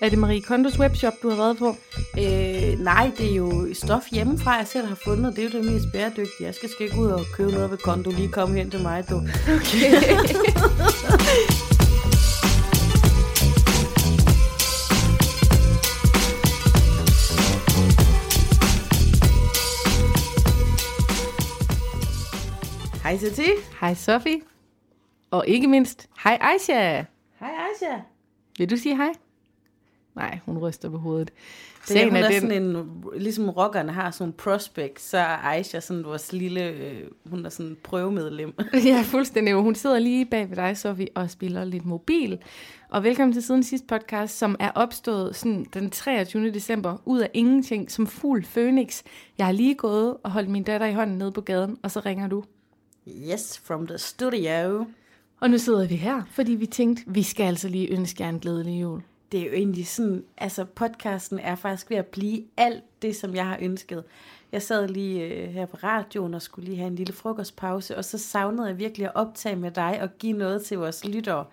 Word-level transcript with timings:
Er 0.00 0.08
det 0.08 0.18
Marie 0.18 0.42
Kondos 0.42 0.78
webshop, 0.78 1.12
du 1.22 1.28
har 1.28 1.36
været 1.36 1.58
på? 1.58 1.76
Øh, 2.18 2.78
nej, 2.78 3.10
det 3.18 3.30
er 3.30 3.34
jo 3.34 3.74
stof 3.74 4.02
hjemmefra, 4.12 4.52
jeg 4.52 4.66
selv 4.66 4.86
har 4.86 4.98
fundet. 5.04 5.36
Det 5.36 5.44
er 5.44 5.48
jo 5.52 5.58
det 5.58 5.72
mest 5.72 5.86
bæredygtige. 5.92 6.46
Jeg 6.46 6.54
skal 6.54 6.70
ikke 6.80 6.98
ud 7.00 7.06
og 7.06 7.24
købe 7.34 7.50
noget 7.50 7.70
ved 7.70 7.78
Kondo. 7.78 8.10
Lige 8.10 8.28
komme 8.28 8.56
hen 8.56 8.70
til 8.70 8.82
mig, 8.82 9.04
du. 9.10 9.16
Okay. 9.16 10.02
Hej, 23.02 23.18
Sati. 23.18 23.50
hej 23.80 23.94
Sofie. 23.94 24.40
Og 25.30 25.46
ikke 25.46 25.66
mindst, 25.66 26.08
hej 26.24 26.38
Aisha. 26.40 27.02
Hej, 27.40 27.50
Aisha. 27.70 28.00
Vil 28.58 28.70
du 28.70 28.76
sige 28.76 28.96
hej? 28.96 29.12
Nej, 30.18 30.38
hun 30.46 30.58
ryster 30.58 30.90
på 30.90 30.98
hovedet. 30.98 31.30
Det 31.88 32.02
er, 32.02 32.04
hun 32.04 32.16
er, 32.16 32.40
sådan 32.40 32.62
en, 32.62 32.86
ligesom 33.16 33.50
rockerne 33.50 33.92
har 33.92 34.10
sådan 34.10 34.28
en 34.28 34.32
prospect, 34.32 35.00
så 35.00 35.18
er 35.18 35.36
Aisha 35.36 35.80
sådan 35.80 36.04
vores 36.04 36.32
lille, 36.32 36.68
øh, 36.68 37.02
hun 37.30 37.46
er 37.46 37.48
sådan 37.48 37.66
en 37.66 37.76
prøvemedlem. 37.82 38.54
Ja, 38.84 39.02
fuldstændig. 39.04 39.54
Hun 39.54 39.74
sidder 39.74 39.98
lige 39.98 40.26
bag 40.26 40.50
ved 40.50 40.56
dig, 40.56 40.76
Sofie, 40.76 41.06
og 41.14 41.30
spiller 41.30 41.64
lidt 41.64 41.86
mobil. 41.86 42.38
Og 42.90 43.04
velkommen 43.04 43.32
til 43.32 43.42
siden 43.42 43.62
sidste 43.62 43.86
podcast, 43.86 44.38
som 44.38 44.56
er 44.60 44.70
opstået 44.74 45.36
sådan 45.36 45.66
den 45.74 45.90
23. 45.90 46.50
december, 46.50 46.96
ud 47.04 47.20
af 47.20 47.30
ingenting, 47.34 47.90
som 47.90 48.06
fuld 48.06 48.44
Phoenix. 48.44 49.02
Jeg 49.38 49.46
har 49.46 49.52
lige 49.52 49.74
gået 49.74 50.16
og 50.22 50.30
holdt 50.30 50.48
min 50.48 50.62
datter 50.62 50.86
i 50.86 50.94
hånden 50.94 51.18
nede 51.18 51.32
på 51.32 51.40
gaden, 51.40 51.78
og 51.82 51.90
så 51.90 52.00
ringer 52.00 52.28
du. 52.28 52.44
Yes, 53.08 53.62
from 53.64 53.86
the 53.86 53.98
studio. 53.98 54.86
Og 55.40 55.50
nu 55.50 55.58
sidder 55.58 55.86
vi 55.86 55.94
her, 55.94 56.22
fordi 56.30 56.52
vi 56.52 56.66
tænkte, 56.66 57.02
vi 57.06 57.22
skal 57.22 57.44
altså 57.44 57.68
lige 57.68 57.88
ønske 57.88 58.22
jer 58.22 58.28
en 58.28 58.38
glædelig 58.38 58.80
jul. 58.82 59.02
Det 59.32 59.40
er 59.40 59.44
jo 59.44 59.52
egentlig 59.52 59.86
sådan, 59.86 60.24
altså 60.36 60.64
podcasten 60.64 61.38
er 61.38 61.54
faktisk 61.54 61.90
ved 61.90 61.96
at 61.96 62.06
blive 62.06 62.44
alt 62.56 62.84
det, 63.02 63.16
som 63.16 63.34
jeg 63.34 63.46
har 63.46 63.58
ønsket. 63.60 64.04
Jeg 64.52 64.62
sad 64.62 64.88
lige 64.88 65.24
øh, 65.24 65.48
her 65.48 65.66
på 65.66 65.76
radioen 65.76 66.34
og 66.34 66.42
skulle 66.42 66.64
lige 66.68 66.76
have 66.76 66.86
en 66.86 66.96
lille 66.96 67.12
frokostpause, 67.12 67.96
og 67.96 68.04
så 68.04 68.18
savnede 68.18 68.68
jeg 68.68 68.78
virkelig 68.78 69.06
at 69.06 69.12
optage 69.14 69.56
med 69.56 69.70
dig 69.70 69.98
og 70.02 70.08
give 70.18 70.32
noget 70.32 70.64
til 70.64 70.78
vores 70.78 71.04
lyttere. 71.04 71.44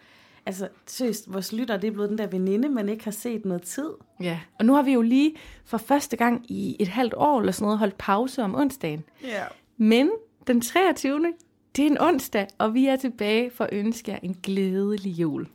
Altså, 0.46 0.68
seriøst, 0.86 1.34
vores 1.34 1.54
lyttere, 1.54 1.78
det 1.78 1.88
er 1.88 1.92
blevet 1.92 2.10
den 2.10 2.18
der 2.18 2.28
veninde, 2.28 2.70
man 2.70 2.90
ikke 2.90 3.04
har 3.04 3.12
set 3.12 3.46
noget 3.46 3.64
tid. 3.64 3.90
Ja, 4.20 4.40
og 4.60 4.66
nu 4.66 4.74
har 4.74 4.82
vi 4.82 4.94
jo 4.94 5.02
lige 5.02 5.36
for 5.66 5.78
første 5.78 6.18
gang 6.18 6.52
i 6.52 6.76
et 6.80 6.88
halvt 6.88 7.14
år 7.18 7.40
eller 7.40 7.52
sådan 7.52 7.66
noget 7.66 7.80
holdt 7.80 7.98
pause 7.98 8.44
om 8.44 8.56
onsdagen. 8.56 9.04
Ja. 9.24 9.44
Men 9.78 10.12
den 10.48 10.62
23. 10.62 11.34
Det 11.76 11.84
er 11.84 11.90
en 11.90 12.02
onsdag, 12.02 12.48
og 12.58 12.74
vi 12.74 12.86
er 12.86 12.96
tilbage 12.96 13.50
for 13.50 13.64
at 13.64 13.70
ønske 13.74 14.12
jer 14.12 14.20
en 14.24 14.38
glædelig 14.44 15.12
jul. 15.12 15.48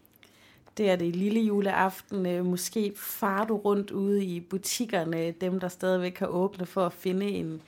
Det 0.81 0.91
er 0.91 0.97
det 0.97 1.17
lille 1.17 1.41
juleaften. 1.41 2.27
Øh, 2.27 2.47
Måske 2.47 2.93
far 2.97 3.45
du 3.45 3.57
rundt 3.57 3.91
ude 3.91 4.25
i 4.25 4.41
butikkerne, 4.41 5.31
dem 5.31 5.61
der 5.61 5.69
stadigvæk 5.69 6.19
har 6.19 6.27
åbne 6.27 6.67
for 6.67 6.87
at 6.87 6.93
finde 6.93 7.27
en, 7.27 7.63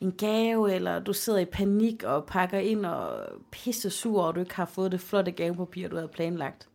en 0.00 0.12
gave, 0.12 0.74
eller 0.74 0.98
du 0.98 1.12
sidder 1.12 1.38
i 1.38 1.44
panik 1.44 2.02
og 2.02 2.24
pakker 2.24 2.58
ind 2.58 2.86
og 2.86 3.08
pisse 3.50 3.90
sur, 3.90 4.22
og 4.22 4.34
du 4.34 4.40
ikke 4.40 4.54
har 4.54 4.64
fået 4.64 4.92
det 4.92 5.00
flotte 5.00 5.30
gavepapir, 5.30 5.88
du 5.88 5.96
havde 5.96 6.08
planlagt. 6.08 6.68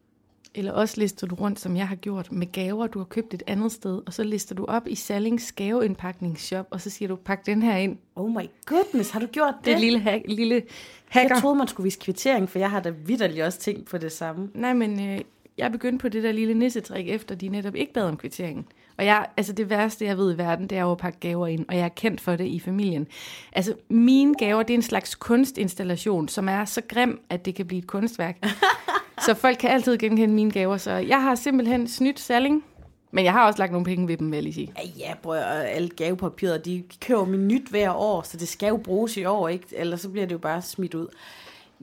Eller 0.55 0.71
også 0.71 0.99
lister 0.99 1.27
du 1.27 1.35
rundt, 1.35 1.59
som 1.59 1.77
jeg 1.77 1.87
har 1.87 1.95
gjort, 1.95 2.31
med 2.31 2.51
gaver, 2.51 2.87
du 2.87 2.99
har 2.99 3.05
købt 3.05 3.33
et 3.33 3.43
andet 3.47 3.71
sted, 3.71 4.01
og 4.05 4.13
så 4.13 4.23
lister 4.23 4.55
du 4.55 4.65
op 4.65 4.87
i 4.87 4.95
Sallings 4.95 5.51
gaveindpakningsshop, 5.51 6.67
og 6.71 6.81
så 6.81 6.89
siger 6.89 7.09
du, 7.09 7.15
pak 7.15 7.45
den 7.45 7.63
her 7.63 7.77
ind. 7.77 7.97
Oh 8.15 8.29
my 8.29 8.45
goodness, 8.65 9.09
har 9.09 9.19
du 9.19 9.25
gjort 9.27 9.53
det? 9.57 9.65
Det 9.65 9.73
et 9.73 9.79
lille, 9.79 9.99
hack, 9.99 10.23
lille 10.27 10.63
hacker. 11.07 11.35
Jeg 11.35 11.41
troede, 11.41 11.57
man 11.57 11.67
skulle 11.67 11.83
vise 11.83 11.99
kvittering, 11.99 12.49
for 12.49 12.59
jeg 12.59 12.69
har 12.69 12.79
da 12.79 12.89
vidderligt 12.89 13.41
også 13.41 13.59
tænkt 13.59 13.85
på 13.85 13.97
det 13.97 14.11
samme. 14.11 14.49
Nej, 14.53 14.73
men 14.73 15.09
øh, 15.09 15.21
jeg 15.57 15.71
begyndte 15.71 16.01
på 16.01 16.09
det 16.09 16.23
der 16.23 16.31
lille 16.31 16.53
nissetrik, 16.53 17.09
efter 17.09 17.35
de 17.35 17.47
netop 17.47 17.75
ikke 17.75 17.93
bad 17.93 18.03
om 18.03 18.17
kvitteringen. 18.17 18.65
Og 18.97 19.05
jeg, 19.05 19.25
altså 19.37 19.53
det 19.53 19.69
værste, 19.69 20.05
jeg 20.05 20.17
ved 20.17 20.33
i 20.33 20.37
verden, 20.37 20.67
det 20.67 20.77
er 20.77 20.81
jo 20.81 20.91
at 20.91 20.97
pakke 20.97 21.19
gaver 21.19 21.47
ind, 21.47 21.65
og 21.69 21.75
jeg 21.75 21.85
er 21.85 21.89
kendt 21.89 22.21
for 22.21 22.35
det 22.35 22.45
i 22.45 22.59
familien. 22.59 23.07
Altså, 23.53 23.73
mine 23.89 24.35
gaver, 24.35 24.63
det 24.63 24.73
er 24.73 24.77
en 24.77 24.81
slags 24.81 25.15
kunstinstallation, 25.15 26.27
som 26.27 26.49
er 26.49 26.65
så 26.65 26.81
grim, 26.89 27.21
at 27.29 27.45
det 27.45 27.55
kan 27.55 27.65
blive 27.65 27.79
et 27.79 27.87
kunstværk. 27.87 28.37
så 29.25 29.33
folk 29.33 29.57
kan 29.57 29.69
altid 29.69 29.97
genkende 29.97 30.33
mine 30.33 30.51
gaver, 30.51 30.77
så 30.77 30.91
jeg 30.91 31.21
har 31.21 31.35
simpelthen 31.35 31.87
snydt 31.87 32.19
Salling, 32.19 32.63
men 33.11 33.25
jeg 33.25 33.33
har 33.33 33.47
også 33.47 33.59
lagt 33.59 33.71
nogle 33.71 33.85
penge 33.85 34.07
ved 34.07 34.17
dem, 34.17 34.31
vil 34.31 34.37
jeg 34.37 34.43
lige 34.43 34.53
sige. 34.53 34.73
Ja, 34.99 35.13
bror, 35.21 35.35
alle 35.35 35.89
gavepapirer, 35.89 36.57
de 36.57 36.83
køber 37.01 37.25
min 37.25 37.47
nyt 37.47 37.67
hver 37.69 37.93
år, 37.93 38.21
så 38.21 38.37
det 38.37 38.47
skal 38.47 38.67
jo 38.67 38.77
bruges 38.77 39.17
i 39.17 39.25
år, 39.25 39.47
ikke? 39.47 39.65
Ellers 39.71 40.01
så 40.01 40.09
bliver 40.09 40.25
det 40.25 40.33
jo 40.33 40.39
bare 40.39 40.61
smidt 40.61 40.93
ud. 40.93 41.07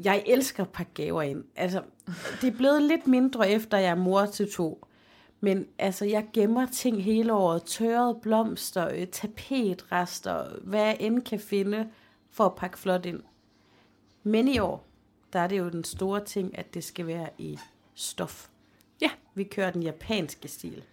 Jeg 0.05 0.23
elsker 0.27 0.63
at 0.63 0.71
pakke 0.71 0.93
gaver 0.95 1.23
ind. 1.23 1.45
Altså, 1.57 1.83
det 2.41 2.53
er 2.53 2.57
blevet 2.57 2.83
lidt 2.83 3.07
mindre, 3.07 3.51
efter 3.51 3.79
jeg 3.79 3.91
er 3.91 3.95
mor 3.95 4.27
til 4.27 4.53
to. 4.53 4.87
Men 5.41 5.67
altså, 5.79 6.05
jeg 6.05 6.27
gemmer 6.33 6.67
ting 6.67 7.03
hele 7.03 7.33
året. 7.33 7.63
Tørrede 7.63 8.19
blomster, 8.23 8.89
øh, 8.95 9.07
tapetrester, 9.07 10.61
hvad 10.63 10.81
jeg 10.81 10.97
end 11.01 11.23
kan 11.23 11.41
finde 11.41 11.89
for 12.31 12.45
at 12.47 12.55
pakke 12.55 12.79
flot 12.79 13.07
ind. 13.07 13.23
Men 14.23 14.49
i 14.49 14.59
år, 14.59 14.87
der 15.33 15.39
er 15.39 15.47
det 15.47 15.59
jo 15.59 15.69
den 15.69 15.85
store 15.85 16.25
ting, 16.25 16.59
at 16.59 16.75
det 16.75 16.85
skal 16.85 17.07
være 17.07 17.29
i 17.39 17.59
stof. 17.95 18.49
Ja. 19.01 19.11
Vi 19.35 19.45
kører 19.45 19.71
den 19.71 19.83
japanske 19.83 20.49
stil. 20.49 20.85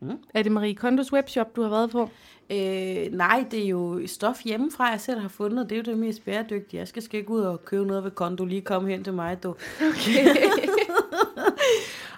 Mm. 0.00 0.18
Er 0.34 0.42
det 0.42 0.52
Marie 0.52 0.74
Kondos 0.74 1.12
webshop, 1.12 1.56
du 1.56 1.62
har 1.62 1.68
været 1.68 1.90
på? 1.90 2.10
Øh, 2.50 3.12
nej, 3.12 3.44
det 3.50 3.64
er 3.64 3.68
jo 3.68 4.06
stof 4.06 4.44
hjemmefra, 4.44 4.84
jeg 4.84 5.00
selv 5.00 5.20
har 5.20 5.28
fundet. 5.28 5.70
Det 5.70 5.76
er 5.78 5.82
jo 5.86 5.92
det 5.92 5.98
mest 5.98 6.24
bæredygtige. 6.24 6.78
Jeg 6.78 6.88
skal, 6.88 7.02
skal 7.02 7.20
ikke 7.20 7.30
ud 7.30 7.40
og 7.40 7.64
købe 7.64 7.86
noget 7.86 8.04
ved 8.04 8.10
Kondo. 8.10 8.44
Lige 8.44 8.60
komme 8.60 8.90
hen 8.90 9.04
til 9.04 9.12
mig, 9.12 9.42
du. 9.42 9.54
Okay. 9.80 10.36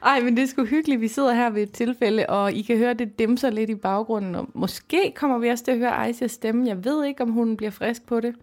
Ej, 0.03 0.21
men 0.21 0.37
det 0.37 0.43
er 0.43 0.47
sgu 0.47 0.65
hyggeligt. 0.65 1.00
Vi 1.00 1.09
sidder 1.09 1.34
her 1.34 1.50
ved 1.50 1.62
et 1.62 1.72
tilfælde, 1.72 2.27
og 2.28 2.53
I 2.53 2.62
kan 2.62 2.78
høre, 2.78 2.94
det 2.94 3.19
dimser 3.19 3.50
lidt 3.50 3.71
i 3.71 3.75
baggrunden. 3.75 4.34
Og 4.34 4.49
måske 4.55 5.12
kommer 5.17 5.38
vi 5.38 5.49
også 5.49 5.65
til 5.65 5.72
at 5.72 5.78
høre 5.78 5.97
Aisas 5.97 6.31
stemme. 6.31 6.67
Jeg 6.67 6.84
ved 6.84 7.05
ikke, 7.05 7.22
om 7.22 7.31
hun 7.31 7.56
bliver 7.56 7.71
frisk 7.71 8.06
på 8.06 8.21
det. 8.21 8.34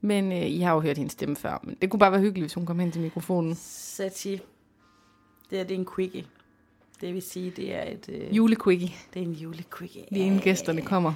Men 0.00 0.32
øh, 0.32 0.46
I 0.46 0.60
har 0.60 0.74
jo 0.74 0.80
hørt 0.80 0.96
hendes 0.96 1.12
stemme 1.12 1.36
før. 1.36 1.60
Men 1.64 1.76
det 1.82 1.90
kunne 1.90 2.00
bare 2.00 2.12
være 2.12 2.20
hyggeligt, 2.20 2.44
hvis 2.44 2.54
hun 2.54 2.66
kom 2.66 2.78
hen 2.78 2.92
til 2.92 3.00
mikrofonen. 3.02 3.54
Sati, 3.54 4.40
det 5.50 5.60
er, 5.60 5.64
det 5.64 5.74
er 5.74 5.78
en 5.78 5.86
quickie. 5.96 6.24
Det 7.02 7.14
vil 7.14 7.22
sige, 7.22 7.50
det 7.50 7.74
er 7.74 7.90
et... 7.90 8.08
Øh, 8.08 8.36
Julequickie, 8.36 8.90
det 9.14 9.22
er 9.22 9.26
en 9.26 9.32
julequickie. 9.32 10.04
lige 10.10 10.26
inden 10.26 10.40
gæsterne 10.40 10.82
kommer. 10.82 11.12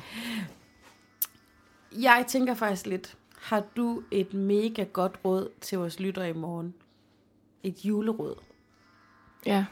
Jeg 1.93 2.25
tænker 2.29 2.55
faktisk 2.55 2.87
lidt, 2.87 3.17
har 3.41 3.63
du 3.77 4.03
et 4.11 4.35
mega 4.35 4.85
godt 4.93 5.19
råd 5.25 5.49
til 5.61 5.79
vores 5.79 6.01
lyttere 6.01 6.29
i 6.31 6.33
morgen? 6.33 6.75
Et 7.63 7.85
juleråd. 7.85 8.35
Ja, 9.47 9.65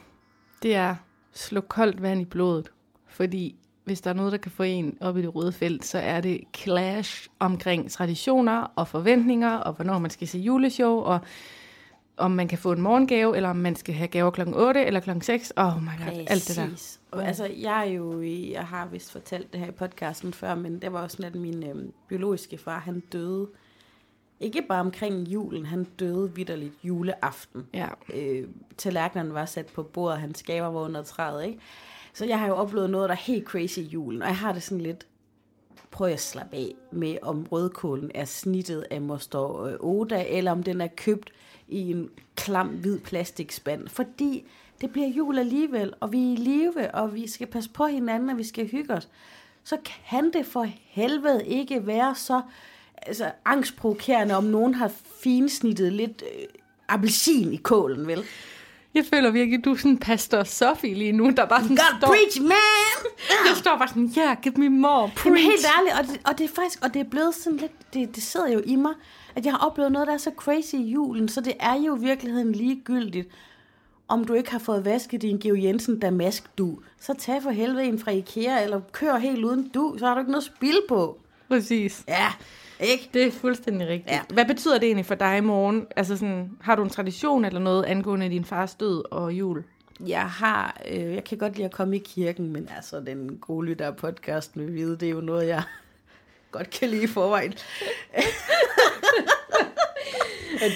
det 0.62 0.74
er 0.74 0.96
slå 1.32 1.60
koldt 1.60 2.02
vand 2.02 2.20
i 2.20 2.24
blodet. 2.24 2.72
Fordi 3.06 3.56
hvis 3.84 4.00
der 4.00 4.10
er 4.10 4.14
noget, 4.14 4.32
der 4.32 4.38
kan 4.38 4.50
få 4.50 4.62
en 4.62 4.98
op 5.00 5.16
i 5.16 5.22
det 5.22 5.34
røde 5.34 5.52
felt, 5.52 5.84
så 5.84 5.98
er 5.98 6.20
det 6.20 6.40
clash 6.56 7.28
omkring 7.38 7.90
traditioner 7.90 8.72
og 8.76 8.88
forventninger, 8.88 9.56
og 9.56 9.72
hvornår 9.72 9.98
man 9.98 10.10
skal 10.10 10.28
se 10.28 10.38
juleshow, 10.38 10.96
og 10.96 11.20
om 12.16 12.30
man 12.30 12.48
kan 12.48 12.58
få 12.58 12.72
en 12.72 12.80
morgengave, 12.80 13.36
eller 13.36 13.48
om 13.48 13.56
man 13.56 13.76
skal 13.76 13.94
have 13.94 14.08
gaver 14.08 14.30
klokken 14.30 14.54
8 14.54 14.84
eller 14.84 15.00
klokken 15.00 15.22
6. 15.22 15.52
Oh 15.56 15.82
my 15.82 15.88
god, 15.98 16.24
alt 16.26 16.48
det 16.48 16.56
der. 16.56 16.68
Præcis. 16.68 17.00
Og 17.10 17.26
altså, 17.26 17.50
jeg 17.60 17.80
er 17.80 17.92
jo, 17.92 18.22
jeg 18.22 18.66
har 18.66 18.86
vist 18.86 19.12
fortalt 19.12 19.52
det 19.52 19.60
her 19.60 19.68
i 19.68 19.70
podcasten 19.70 20.32
før, 20.32 20.54
men 20.54 20.78
det 20.82 20.92
var 20.92 21.02
også 21.02 21.16
sådan, 21.16 21.32
at 21.34 21.40
min 21.40 21.62
øhm, 21.62 21.92
biologiske 22.08 22.58
far, 22.58 22.78
han 22.78 23.00
døde, 23.00 23.48
ikke 24.40 24.62
bare 24.68 24.80
omkring 24.80 25.28
julen, 25.28 25.66
han 25.66 25.84
døde 25.84 26.34
vidderligt 26.34 26.72
juleaften. 26.82 27.66
Ja, 27.74 27.88
Øh, 28.14 28.48
tallerkenerne 28.76 29.34
var 29.34 29.44
sat 29.44 29.66
på 29.66 29.82
bordet, 29.82 30.18
hans 30.20 30.42
gaver 30.42 30.68
var 30.68 30.80
under 30.80 31.02
træet, 31.02 31.46
ikke? 31.46 31.58
Så 32.12 32.24
jeg 32.24 32.38
har 32.38 32.46
jo 32.46 32.54
oplevet 32.54 32.90
noget, 32.90 33.08
der 33.08 33.14
er 33.14 33.20
helt 33.20 33.44
crazy 33.46 33.78
i 33.78 33.82
julen, 33.82 34.22
og 34.22 34.28
jeg 34.28 34.36
har 34.36 34.52
det 34.52 34.62
sådan 34.62 34.80
lidt, 34.80 35.06
prøv 35.94 36.08
at 36.08 36.20
slappe 36.20 36.56
af 36.56 36.74
med, 36.92 37.16
om 37.22 37.46
rødkålen 37.52 38.10
er 38.14 38.24
snittet 38.24 38.84
af 38.90 39.00
Moster 39.00 39.62
øh, 39.62 39.74
Oda, 39.80 40.24
eller 40.28 40.52
om 40.52 40.62
den 40.62 40.80
er 40.80 40.86
købt 40.86 41.30
i 41.68 41.90
en 41.90 42.10
klam 42.36 42.68
hvid 42.68 42.98
plastikspand. 42.98 43.88
Fordi 43.88 44.44
det 44.80 44.90
bliver 44.90 45.08
jul 45.08 45.38
alligevel, 45.38 45.92
og 46.00 46.12
vi 46.12 46.28
er 46.28 46.32
i 46.32 46.36
live, 46.36 46.94
og 46.94 47.14
vi 47.14 47.28
skal 47.28 47.46
passe 47.46 47.70
på 47.70 47.86
hinanden, 47.86 48.30
og 48.30 48.38
vi 48.38 48.44
skal 48.44 48.68
hygge 48.68 48.94
os. 48.94 49.08
Så 49.64 49.76
kan 49.84 50.32
det 50.32 50.46
for 50.46 50.66
helvede 50.84 51.46
ikke 51.46 51.86
være 51.86 52.14
så 52.14 52.40
altså, 52.96 53.30
angstprovokerende, 53.44 54.34
om 54.34 54.44
nogen 54.44 54.74
har 54.74 54.92
finsnittet 55.22 55.92
lidt 55.92 56.22
øh, 56.22 56.46
appelsin 56.88 57.52
i 57.52 57.56
kålen, 57.56 58.06
vel? 58.06 58.24
Jeg 58.94 59.04
føler 59.14 59.30
virkelig, 59.30 59.64
du 59.64 59.72
er 59.72 59.76
sådan 59.76 59.98
pastor 59.98 60.44
Sofie 60.44 60.94
lige 60.94 61.12
nu, 61.12 61.30
der 61.36 61.46
bare 61.46 61.62
sådan 61.62 61.76
God 61.76 61.98
står, 61.98 62.08
preach, 62.08 62.42
man! 62.42 63.12
jeg 63.48 63.56
står 63.56 63.76
bare 63.78 63.88
sådan, 63.88 64.06
ja, 64.06 64.22
yeah, 64.22 64.36
give 64.42 64.54
me 64.54 64.68
more, 64.68 65.00
Jamen, 65.00 65.12
preach. 65.16 65.42
helt 65.44 65.66
ærligt, 65.78 65.98
og 65.98 66.04
det, 66.06 66.20
og 66.26 66.38
det 66.38 66.44
er 66.44 66.54
faktisk, 66.54 66.84
og 66.84 66.94
det 66.94 67.00
er 67.00 67.10
blevet 67.10 67.34
sådan 67.34 67.58
lidt, 67.58 67.72
det, 67.94 68.14
det 68.14 68.22
sidder 68.22 68.48
jo 68.48 68.62
i 68.66 68.76
mig, 68.76 68.92
at 69.36 69.44
jeg 69.44 69.52
har 69.52 69.66
oplevet 69.66 69.92
noget, 69.92 70.08
der 70.08 70.14
er 70.14 70.18
så 70.18 70.30
crazy 70.36 70.74
i 70.74 70.90
julen, 70.90 71.28
så 71.28 71.40
det 71.40 71.52
er 71.60 71.74
jo 71.74 71.96
i 71.96 72.00
virkeligheden 72.00 72.52
ligegyldigt, 72.52 73.28
om 74.08 74.24
du 74.24 74.32
ikke 74.32 74.50
har 74.50 74.58
fået 74.58 74.84
vasket 74.84 75.22
din 75.22 75.38
Geo 75.38 75.54
Jensen 75.54 75.98
damask 75.98 76.58
du, 76.58 76.78
så 77.00 77.14
tag 77.18 77.42
for 77.42 77.50
helvede 77.50 77.84
en 77.84 77.98
fra 77.98 78.10
Ikea, 78.10 78.62
eller 78.62 78.80
kør 78.92 79.16
helt 79.16 79.44
uden 79.44 79.68
du, 79.68 79.96
så 79.98 80.06
har 80.06 80.14
du 80.14 80.20
ikke 80.20 80.30
noget 80.30 80.44
spil 80.44 80.78
på. 80.88 81.18
Præcis. 81.48 82.04
Ja, 82.08 82.32
ikke? 82.80 83.10
Det 83.14 83.26
er 83.26 83.30
fuldstændig 83.30 83.88
rigtigt. 83.88 84.10
Ja. 84.10 84.20
Hvad 84.32 84.44
betyder 84.44 84.78
det 84.78 84.86
egentlig 84.86 85.06
for 85.06 85.14
dig 85.14 85.38
i 85.38 85.40
morgen? 85.40 85.86
Altså 85.96 86.16
sådan, 86.16 86.50
har 86.60 86.76
du 86.76 86.82
en 86.82 86.90
tradition 86.90 87.44
eller 87.44 87.60
noget 87.60 87.84
angående 87.84 88.28
din 88.28 88.44
fars 88.44 88.74
død 88.74 89.12
og 89.12 89.32
jul? 89.32 89.64
Jeg 90.06 90.30
har, 90.30 90.80
øh, 90.90 91.14
jeg 91.14 91.24
kan 91.24 91.38
godt 91.38 91.56
lide 91.56 91.64
at 91.64 91.72
komme 91.72 91.96
i 91.96 91.98
kirken, 91.98 92.52
men 92.52 92.68
altså 92.76 93.00
den 93.00 93.38
gode 93.40 93.66
lytter 93.66 93.86
af 93.86 93.96
podcasten 93.96 94.66
vil 94.66 94.74
vide, 94.74 94.96
det 94.96 95.06
er 95.06 95.10
jo 95.10 95.20
noget, 95.20 95.48
jeg 95.48 95.62
godt 96.52 96.70
kan 96.70 96.88
lide 96.88 97.02
i 97.02 97.06
forvejen. 97.06 97.54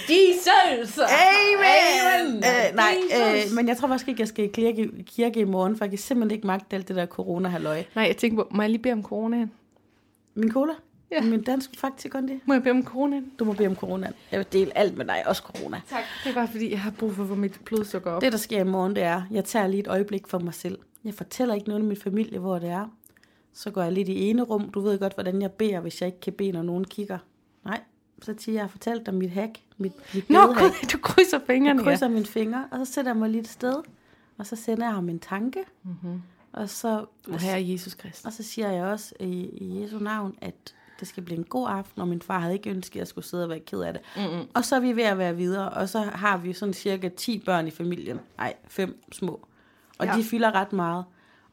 Jesus! 0.09 0.99
Amen! 0.99 2.37
Øh, 2.37 2.75
nej, 2.75 2.97
øh, 3.13 3.55
men 3.55 3.69
jeg 3.69 3.77
tror 3.77 3.89
faktisk 3.89 4.09
ikke, 4.09 4.21
jeg 4.21 4.29
skal 4.29 4.45
i 4.45 4.49
kirke, 4.49 4.91
kirke 5.07 5.41
i 5.41 5.45
morgen, 5.45 5.77
for 5.77 5.85
jeg 5.85 5.91
kan 5.91 5.99
simpelthen 5.99 6.37
ikke 6.37 6.47
magte 6.47 6.77
alt 6.77 6.89
det 6.89 6.97
der 6.97 7.07
corona-halløj. 7.07 7.83
Nej, 7.95 8.05
jeg 8.05 8.17
tænker 8.17 8.43
på, 8.43 8.49
må 8.51 8.63
jeg 8.63 8.71
lige 8.71 8.83
bede 8.83 8.93
om 8.93 9.03
coronaen? 9.03 9.53
Min 10.35 10.53
cola? 10.53 10.73
Ja. 11.11 11.23
Min 11.23 11.43
dansk 11.43 11.71
faktisk 11.79 12.13
kondi. 12.13 12.41
Må 12.47 12.55
jeg 12.55 12.63
bede 12.63 12.71
om 12.71 12.85
coronaen? 12.85 13.33
Du 13.39 13.45
må 13.45 13.53
bede 13.53 13.69
om 13.69 13.77
corona. 13.77 14.13
Jeg 14.33 14.39
vil 14.39 14.47
dele 14.53 14.79
alt 14.79 14.97
med 14.97 15.05
dig, 15.05 15.23
også 15.27 15.43
corona. 15.43 15.81
Tak. 15.89 16.03
Det 16.25 16.31
er 16.31 16.35
bare 16.35 16.49
fordi, 16.49 16.71
jeg 16.71 16.81
har 16.81 16.91
brug 16.91 17.15
for 17.15 17.23
at 17.23 17.29
få 17.29 17.35
mit 17.35 17.61
blodsukker 17.65 18.11
op. 18.11 18.23
Det, 18.23 18.33
der 18.33 18.39
sker 18.39 18.61
i 18.61 18.65
morgen, 18.65 18.97
det 18.97 19.03
er, 19.03 19.23
jeg 19.31 19.45
tager 19.45 19.67
lige 19.67 19.81
et 19.81 19.87
øjeblik 19.89 20.27
for 20.27 20.39
mig 20.39 20.55
selv. 20.55 20.79
Jeg 21.05 21.15
fortæller 21.15 21.55
ikke 21.55 21.69
noget 21.69 21.81
af 21.83 21.87
min 21.89 21.97
familie, 21.97 22.39
hvor 22.39 22.59
det 22.59 22.69
er. 22.69 22.87
Så 23.53 23.71
går 23.71 23.83
jeg 23.83 23.93
lidt 23.93 24.09
i 24.09 24.21
ene 24.31 24.43
rum. 24.43 24.71
Du 24.71 24.81
ved 24.81 24.99
godt, 24.99 25.15
hvordan 25.15 25.43
jeg 25.43 25.53
beder, 25.53 25.81
hvis 25.81 26.01
jeg 26.01 26.07
ikke 26.07 26.21
kan 26.21 26.33
bede, 26.33 26.53
når 26.53 26.63
nogen 26.63 26.85
kigger. 26.85 27.19
Nej, 27.65 27.81
så 28.23 28.35
siger 28.39 28.53
jeg, 28.53 28.55
jeg 28.57 28.63
har 28.63 28.69
fortalt 28.69 29.07
dig 29.07 29.15
mit 29.15 29.31
hack. 29.31 29.59
Mit, 29.79 29.93
mit 30.15 30.31
Nå, 30.31 30.39
du 30.93 30.99
krydser 31.03 31.39
fingrene. 31.47 31.81
Jeg 31.83 31.85
krydser 31.91 32.09
mine 32.09 32.27
fingre, 32.27 32.69
og 32.71 32.87
så 32.87 32.93
sætter 32.93 33.11
jeg 33.11 33.17
mig 33.17 33.31
lige 33.31 33.41
et 33.41 33.49
sted. 33.49 33.75
Og 34.39 34.47
så 34.47 34.57
sender 34.57 34.85
jeg 34.87 34.95
ham 34.95 35.09
en 35.09 35.19
tanke. 35.19 35.61
Mm-hmm. 35.83 36.23
Og, 36.53 36.69
så, 36.69 37.05
Ja. 37.29 37.33
Og 37.33 37.41
herre 37.41 37.69
Jesus 37.69 37.95
Kristus. 37.95 38.25
og 38.25 38.33
så 38.33 38.43
siger 38.43 38.71
jeg 38.71 38.85
også 38.85 39.15
i, 39.21 39.31
i 39.45 39.83
Jesu 39.83 39.99
navn, 39.99 40.35
at 40.41 40.75
det 41.01 41.09
skal 41.09 41.23
blive 41.23 41.39
en 41.39 41.45
god 41.45 41.69
aften, 41.71 42.03
og 42.03 42.09
min 42.09 42.23
far 42.23 42.39
havde 42.39 42.55
ikke 42.55 42.71
ønsket, 42.71 42.97
at 42.97 42.99
jeg 42.99 43.07
skulle 43.09 43.25
sidde 43.25 43.43
og 43.45 43.49
være 43.49 43.61
ked 43.61 43.81
af 43.81 43.93
det. 43.93 44.03
Mm-hmm. 44.17 44.49
Og 44.55 44.65
så 44.65 44.77
er 44.77 44.81
vi 44.81 44.97
ved 44.97 45.03
at 45.05 45.19
være 45.19 45.37
videre, 45.37 45.69
og 45.71 45.89
så 45.89 46.01
har 46.01 46.37
vi 46.37 46.53
sådan 46.53 46.75
cirka 46.75 47.09
10 47.09 47.39
børn 47.39 47.67
i 47.67 47.71
familien. 47.71 48.21
Nej, 48.39 48.55
fem 48.69 49.03
små. 49.13 49.41
Og 49.99 50.07
Ja. 50.07 50.17
de 50.17 50.25
fylder 50.25 50.53
ret 50.55 50.73
meget. 50.73 51.05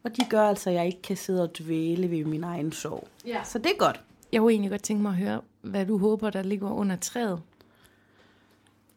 Og 0.04 0.18
de 0.18 0.22
gør 0.30 0.48
altså, 0.48 0.70
at 0.70 0.76
jeg 0.76 0.86
ikke 0.86 1.02
kan 1.02 1.18
sidde 1.18 1.44
og 1.44 1.58
dvæle 1.60 2.12
ved 2.12 2.26
min 2.26 2.44
egen 2.44 2.72
sorg. 2.72 3.08
Ja. 3.26 3.44
Så 3.44 3.58
det 3.58 3.66
er 3.72 3.78
godt. 3.78 4.02
Jeg 4.32 4.42
kunne 4.42 4.52
egentlig 4.52 4.72
godt 4.72 4.84
tænke 4.84 5.02
mig 5.04 5.10
at 5.10 5.16
høre, 5.18 5.42
hvad 5.62 5.86
du 5.86 5.98
håber, 5.98 6.30
der 6.30 6.42
ligger 6.44 6.72
under 6.72 6.96
træet. 6.96 7.42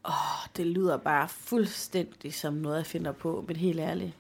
Åh, 0.04 0.46
det 0.56 0.66
lyder 0.66 0.96
bare 0.96 1.28
fuldstændig 1.28 2.34
som 2.34 2.54
noget, 2.54 2.76
jeg 2.76 2.86
finder 2.86 3.12
på, 3.12 3.44
men 3.48 3.56
helt 3.56 3.80
ærligt, 3.80 4.12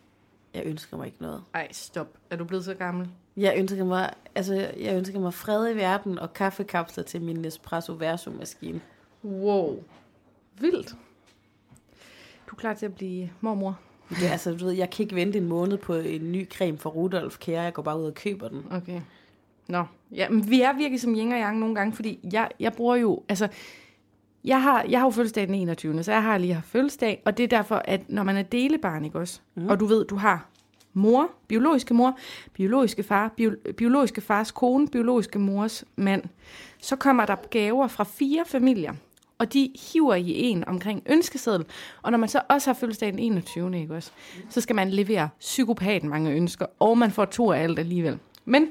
jeg 0.54 0.66
ønsker 0.66 0.96
mig 0.96 1.06
ikke 1.06 1.22
noget. 1.22 1.42
Ej, 1.54 1.68
stop. 1.72 2.08
Er 2.30 2.36
du 2.36 2.44
blevet 2.44 2.64
så 2.64 2.74
gammel? 2.74 3.08
Jeg 3.36 3.54
ønsker 3.56 3.84
mig, 3.84 4.14
altså, 4.34 4.54
jeg 4.80 4.96
ønsker 4.96 5.20
mig 5.20 5.34
fred 5.34 5.74
i 5.74 5.76
verden 5.76 6.18
og 6.18 6.32
kaffekapsler 6.32 7.04
til 7.04 7.22
min 7.22 7.36
Nespresso 7.36 7.92
Verso-maskine. 7.92 8.80
Wow. 9.24 9.82
Vildt. 10.60 10.88
Du 12.46 12.54
er 12.54 12.58
klar 12.58 12.74
til 12.74 12.86
at 12.86 12.94
blive 12.94 13.30
mormor? 13.40 13.78
Det, 14.08 14.26
er, 14.26 14.30
altså, 14.30 14.50
du 14.50 14.64
ved, 14.64 14.72
jeg 14.72 14.90
kan 14.90 15.02
ikke 15.02 15.14
vente 15.14 15.38
en 15.38 15.48
måned 15.48 15.78
på 15.78 15.94
en 15.94 16.32
ny 16.32 16.48
creme 16.50 16.78
fra 16.78 16.90
Rudolf 16.90 17.38
Kære. 17.38 17.62
Jeg 17.62 17.72
går 17.72 17.82
bare 17.82 17.98
ud 17.98 18.04
og 18.04 18.14
køber 18.14 18.48
den. 18.48 18.66
Okay. 18.70 19.00
Nå, 19.66 19.84
ja, 20.10 20.28
men 20.28 20.50
vi 20.50 20.60
er 20.62 20.72
virkelig 20.72 21.00
som 21.00 21.14
yin 21.14 21.32
og 21.32 21.38
yang 21.38 21.58
nogle 21.58 21.74
gange, 21.74 21.92
fordi 21.92 22.28
jeg, 22.32 22.50
jeg 22.60 22.72
bruger 22.72 22.96
jo, 22.96 23.22
altså, 23.28 23.48
jeg 24.44 24.62
har, 24.62 24.84
jeg 24.88 25.00
har 25.00 25.06
jo 25.06 25.10
fødselsdag 25.10 25.46
den 25.46 25.54
21. 25.54 26.02
Så 26.02 26.12
jeg 26.12 26.22
har 26.22 26.38
lige 26.38 26.54
haft 26.54 26.66
fødselsdag, 26.66 27.22
og 27.24 27.36
det 27.36 27.44
er 27.44 27.48
derfor, 27.48 27.82
at 27.84 28.00
når 28.08 28.22
man 28.22 28.36
er 28.36 28.42
delebarn, 28.42 29.04
ikke 29.04 29.18
også, 29.18 29.40
mm. 29.54 29.68
og 29.68 29.80
du 29.80 29.86
ved, 29.86 30.04
du 30.04 30.16
har 30.16 30.48
mor, 30.92 31.30
biologiske 31.48 31.94
mor, 31.94 32.18
biologiske 32.52 33.02
far, 33.02 33.32
bio, 33.36 33.52
biologiske 33.76 34.20
fars 34.20 34.50
kone, 34.50 34.88
biologiske 34.88 35.38
mors 35.38 35.84
mand, 35.96 36.22
så 36.82 36.96
kommer 36.96 37.26
der 37.26 37.36
gaver 37.50 37.88
fra 37.88 38.04
fire 38.04 38.44
familier, 38.46 38.92
og 39.38 39.52
de 39.52 39.70
hiver 39.92 40.14
i 40.14 40.40
en 40.40 40.68
omkring 40.68 41.02
ønskeseddel, 41.06 41.64
og 42.02 42.10
når 42.10 42.18
man 42.18 42.28
så 42.28 42.40
også 42.48 42.70
har 42.70 42.74
fødselsdag 42.74 43.12
den 43.12 43.18
21. 43.18 43.80
Ikke 43.80 43.94
også, 43.94 44.10
så 44.48 44.60
skal 44.60 44.76
man 44.76 44.90
levere 44.90 45.28
psykopat 45.40 46.04
mange 46.04 46.30
ønsker, 46.30 46.66
og 46.78 46.98
man 46.98 47.10
får 47.10 47.24
to 47.24 47.52
af 47.52 47.62
alt 47.62 47.78
alligevel. 47.78 48.18
Men 48.44 48.68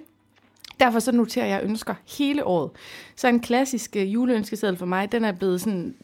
Derfor 0.80 1.00
så 1.00 1.12
noterer 1.12 1.46
jeg 1.46 1.62
ønsker 1.64 1.94
hele 2.18 2.46
året. 2.46 2.70
Så 3.16 3.28
en 3.28 3.40
klassisk 3.40 3.96
øh, 3.96 4.14
juleønskeseddel 4.14 4.78
for 4.78 4.86
mig, 4.86 5.12
den 5.12 5.26
er 5.26 5.32
blevet 5.32 5.62
sådan 5.62 5.96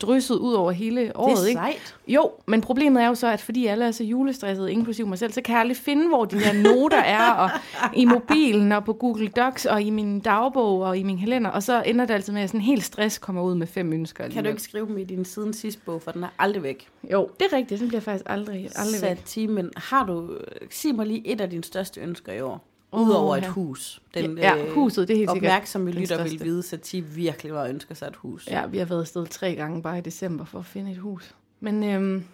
drysset 0.00 0.36
ud 0.36 0.52
over 0.52 0.72
hele 0.72 1.16
året. 1.16 1.36
det 1.36 1.42
er 1.42 1.48
ikke? 1.48 1.58
sejt. 1.58 1.96
Jo, 2.08 2.30
men 2.46 2.60
problemet 2.60 3.02
er 3.02 3.06
jo 3.06 3.14
så, 3.14 3.26
at 3.26 3.40
fordi 3.40 3.66
alle 3.66 3.84
er 3.84 3.90
så 3.90 4.04
julestressede, 4.04 4.72
inklusive 4.72 5.08
mig 5.08 5.18
selv, 5.18 5.32
så 5.32 5.40
kan 5.42 5.52
jeg 5.52 5.60
aldrig 5.60 5.76
finde, 5.76 6.08
hvor 6.08 6.24
de 6.24 6.38
her 6.38 6.62
noter 6.62 6.98
er, 6.98 7.32
og 7.42 7.50
i 7.94 8.04
mobilen, 8.04 8.72
og 8.72 8.84
på 8.84 8.92
Google 8.92 9.28
Docs, 9.28 9.66
og 9.66 9.82
i 9.82 9.90
min 9.90 10.20
dagbog, 10.20 10.80
og 10.80 10.98
i 10.98 11.02
min 11.02 11.18
kalender, 11.18 11.50
og 11.50 11.62
så 11.62 11.82
ender 11.86 12.06
det 12.06 12.14
altid 12.14 12.32
med, 12.32 12.40
at 12.40 12.42
jeg 12.42 12.48
sådan 12.48 12.60
helt 12.60 12.84
stress 12.84 13.18
kommer 13.18 13.42
ud 13.42 13.54
med 13.54 13.66
fem 13.66 13.92
ønsker. 13.92 14.28
Kan 14.28 14.44
du 14.44 14.50
ikke 14.50 14.62
skrive 14.62 14.86
dem 14.86 14.98
i 14.98 15.04
din 15.04 15.24
siden 15.24 15.52
sidste 15.52 15.80
bog, 15.86 16.02
for 16.02 16.10
den 16.10 16.24
er 16.24 16.28
aldrig 16.38 16.62
væk. 16.62 16.88
Jo, 17.12 17.30
det 17.40 17.46
er 17.52 17.56
rigtigt, 17.56 17.80
den 17.80 17.88
bliver 17.88 18.00
faktisk 18.00 18.24
aldrig, 18.26 18.68
aldrig 18.76 19.02
væk. 19.02 19.18
Sat 19.18 19.24
timen. 19.24 19.70
Har 19.76 20.06
du, 20.06 20.30
sig 20.70 20.94
mig 20.94 21.06
lige 21.06 21.26
et 21.26 21.40
af 21.40 21.50
dine 21.50 21.64
største 21.64 22.00
ønsker 22.00 22.32
i 22.32 22.40
år. 22.40 22.64
Udover 22.92 23.36
et 23.36 23.42
ja. 23.42 23.48
hus. 23.48 24.02
Den, 24.14 24.38
Ja, 24.38 24.56
øh, 24.64 24.72
huset, 24.72 25.08
det 25.08 25.14
er 25.14 25.18
helt 25.18 25.30
sikkert 25.30 25.50
Opmærksomme 25.50 25.90
lytter 25.90 26.22
vil 26.22 26.40
vide, 26.44 26.62
at 26.72 26.80
Ti 26.80 27.00
virkelig 27.00 27.54
var 27.54 27.64
ønsker 27.66 27.94
sig 27.94 28.06
et 28.06 28.16
hus. 28.16 28.46
Ja, 28.50 28.66
vi 28.66 28.78
har 28.78 28.84
været 28.84 29.00
afsted 29.00 29.26
tre 29.26 29.54
gange 29.54 29.82
bare 29.82 29.98
i 29.98 30.00
december 30.00 30.44
for 30.44 30.58
at 30.58 30.66
finde 30.66 30.90
et 30.90 30.96
hus. 30.98 31.34
Men 31.60 31.84
øhm, 31.84 32.24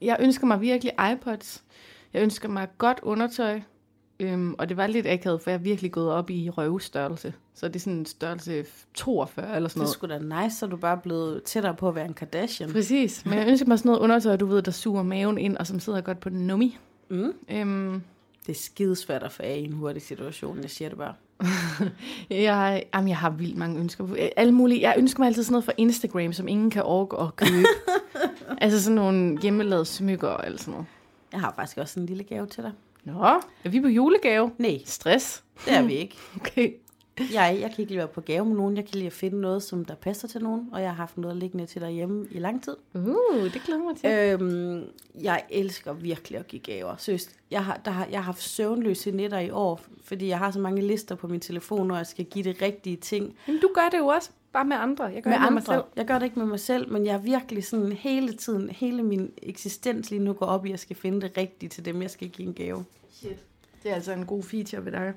jeg 0.00 0.16
ønsker 0.20 0.46
mig 0.46 0.60
virkelig 0.60 0.92
iPods. 1.12 1.64
Jeg 2.12 2.22
ønsker 2.22 2.48
mig 2.48 2.68
godt 2.78 3.00
undertøj. 3.02 3.60
Øhm, 4.20 4.54
og 4.58 4.68
det 4.68 4.76
var 4.76 4.86
lidt 4.86 5.06
akavet, 5.06 5.40
for 5.42 5.50
jeg 5.50 5.58
er 5.58 5.62
virkelig 5.62 5.92
gået 5.92 6.10
op 6.10 6.30
i 6.30 6.50
røvstørrelse. 6.50 7.34
Så 7.54 7.68
det 7.68 7.76
er 7.76 7.80
sådan 7.80 7.98
en 7.98 8.06
størrelse 8.06 8.64
42 8.94 9.56
eller 9.56 9.68
sådan 9.68 9.68
Det 9.68 9.74
er 9.74 10.06
noget. 10.08 10.20
sgu 10.20 10.34
da 10.34 10.42
nice, 10.44 10.58
så 10.58 10.66
er 10.66 10.70
du 10.70 10.76
bare 10.76 10.96
blevet 11.02 11.42
tættere 11.42 11.74
på 11.74 11.88
at 11.88 11.94
være 11.94 12.04
en 12.06 12.14
Kardashian. 12.14 12.72
Præcis. 12.72 13.24
Men 13.26 13.38
jeg 13.38 13.48
ønsker 13.48 13.68
mig 13.68 13.78
sådan 13.78 13.88
noget 13.88 14.00
undertøj, 14.00 14.36
du 14.36 14.46
ved, 14.46 14.62
der 14.62 14.70
suger 14.70 15.02
maven 15.02 15.38
ind, 15.38 15.56
og 15.56 15.66
som 15.66 15.80
sidder 15.80 16.00
godt 16.00 16.20
på 16.20 16.28
den 16.28 16.46
nummi. 16.46 16.78
Mm. 17.08 17.32
Øhm, 17.50 18.02
Det 18.46 18.52
er 18.56 18.60
skidesvært 18.60 19.22
at 19.22 19.32
få 19.32 19.42
af 19.42 19.56
i 19.58 19.64
en 19.64 19.72
hurtig 19.72 20.02
situation, 20.02 20.62
jeg 20.62 20.70
siger 20.70 20.88
det 20.88 20.98
bare. 20.98 21.14
jeg, 22.30 22.84
jamen, 22.94 23.08
jeg 23.08 23.16
har 23.16 23.30
vildt 23.30 23.56
mange 23.56 23.80
ønsker. 23.80 24.28
Alle 24.36 24.52
mulige. 24.52 24.80
Jeg 24.80 24.94
ønsker 24.98 25.20
mig 25.20 25.26
altid 25.26 25.42
sådan 25.42 25.52
noget 25.52 25.64
fra 25.64 25.72
Instagram, 25.76 26.32
som 26.32 26.48
ingen 26.48 26.70
kan 26.70 26.82
orke 26.82 27.16
at 27.16 27.36
købe. 27.36 27.66
altså 28.64 28.82
sådan 28.82 28.94
nogle 28.94 29.40
hjemmelavede 29.40 29.84
smykker 29.84 30.28
og 30.28 30.46
alt 30.46 30.60
sådan 30.60 30.72
noget. 30.72 30.86
Jeg 31.32 31.40
har 31.40 31.52
faktisk 31.56 31.78
også 31.78 32.00
en 32.00 32.06
lille 32.06 32.24
gave 32.24 32.46
til 32.46 32.62
dig. 32.62 32.72
Nå, 33.04 33.24
er 33.64 33.68
vi 33.68 33.80
på 33.80 33.88
julegave? 33.88 34.50
Nej, 34.58 34.78
Stress. 34.84 35.44
det 35.64 35.72
er 35.72 35.82
vi 35.82 35.94
ikke. 35.94 36.16
Okay. 36.40 36.72
Jeg, 37.18 37.58
jeg 37.60 37.70
kan 37.70 37.80
ikke 37.80 37.92
lide 37.92 37.92
at 37.92 37.96
være 37.96 38.08
på 38.08 38.20
gave 38.20 38.44
med 38.44 38.56
nogen. 38.56 38.76
Jeg 38.76 38.84
kan 38.84 38.94
lide 38.94 39.06
at 39.06 39.12
finde 39.12 39.40
noget, 39.40 39.62
som 39.62 39.84
der 39.84 39.94
passer 39.94 40.28
til 40.28 40.42
nogen. 40.42 40.68
Og 40.72 40.80
jeg 40.80 40.88
har 40.88 40.96
haft 40.96 41.18
noget 41.18 41.36
liggende 41.36 41.66
til 41.66 41.80
derhjemme 41.80 42.26
i 42.30 42.38
lang 42.38 42.64
tid. 42.64 42.76
Uh, 42.94 43.44
det 43.52 43.62
glæder 43.64 43.82
mig 43.82 43.96
til. 43.96 44.10
Øhm, 44.10 44.84
jeg 45.22 45.42
elsker 45.50 45.92
virkelig 45.92 46.38
at 46.38 46.46
give 46.46 46.62
gaver. 46.62 46.96
Seriøst, 46.96 47.36
jeg 47.50 47.64
har, 47.64 47.80
der 47.84 47.90
har, 47.90 48.06
jeg 48.06 48.18
har 48.18 48.24
haft 48.24 48.42
søvnløse 48.42 49.10
nætter 49.10 49.38
i 49.38 49.50
år, 49.50 49.80
fordi 50.04 50.28
jeg 50.28 50.38
har 50.38 50.50
så 50.50 50.58
mange 50.58 50.82
lister 50.82 51.14
på 51.14 51.28
min 51.28 51.40
telefon, 51.40 51.88
når 51.88 51.96
jeg 51.96 52.06
skal 52.06 52.24
give 52.24 52.44
det 52.44 52.62
rigtige 52.62 52.96
ting. 52.96 53.36
Men 53.46 53.60
du 53.60 53.70
gør 53.74 53.88
det 53.92 53.98
jo 53.98 54.06
også, 54.06 54.30
bare 54.52 54.64
med 54.64 54.76
andre. 54.76 55.04
Jeg 55.04 55.22
gør 55.22 55.30
med 55.30 55.34
det 55.34 55.40
med 55.40 55.46
andre. 55.46 55.52
mig 55.52 55.62
selv. 55.62 55.82
Jeg 55.96 56.06
gør 56.06 56.18
det 56.18 56.26
ikke 56.26 56.38
med 56.38 56.46
mig 56.46 56.60
selv, 56.60 56.92
men 56.92 57.06
jeg 57.06 57.14
er 57.14 57.18
virkelig 57.18 57.64
sådan 57.64 57.92
hele 57.92 58.32
tiden, 58.32 58.70
hele 58.70 59.02
min 59.02 59.32
eksistens 59.42 60.10
lige 60.10 60.22
nu 60.22 60.32
går 60.32 60.46
op 60.46 60.66
i, 60.66 60.68
at 60.68 60.70
jeg 60.70 60.78
skal 60.78 60.96
finde 60.96 61.20
det 61.20 61.32
rigtige 61.36 61.68
til 61.68 61.84
dem, 61.84 62.02
jeg 62.02 62.10
skal 62.10 62.28
give 62.28 62.48
en 62.48 62.54
gave. 62.54 62.84
Shit. 63.12 63.38
Det 63.82 63.90
er 63.90 63.94
altså 63.94 64.12
en 64.12 64.26
god 64.26 64.42
feature 64.42 64.84
ved 64.84 64.92
dig. 64.92 65.14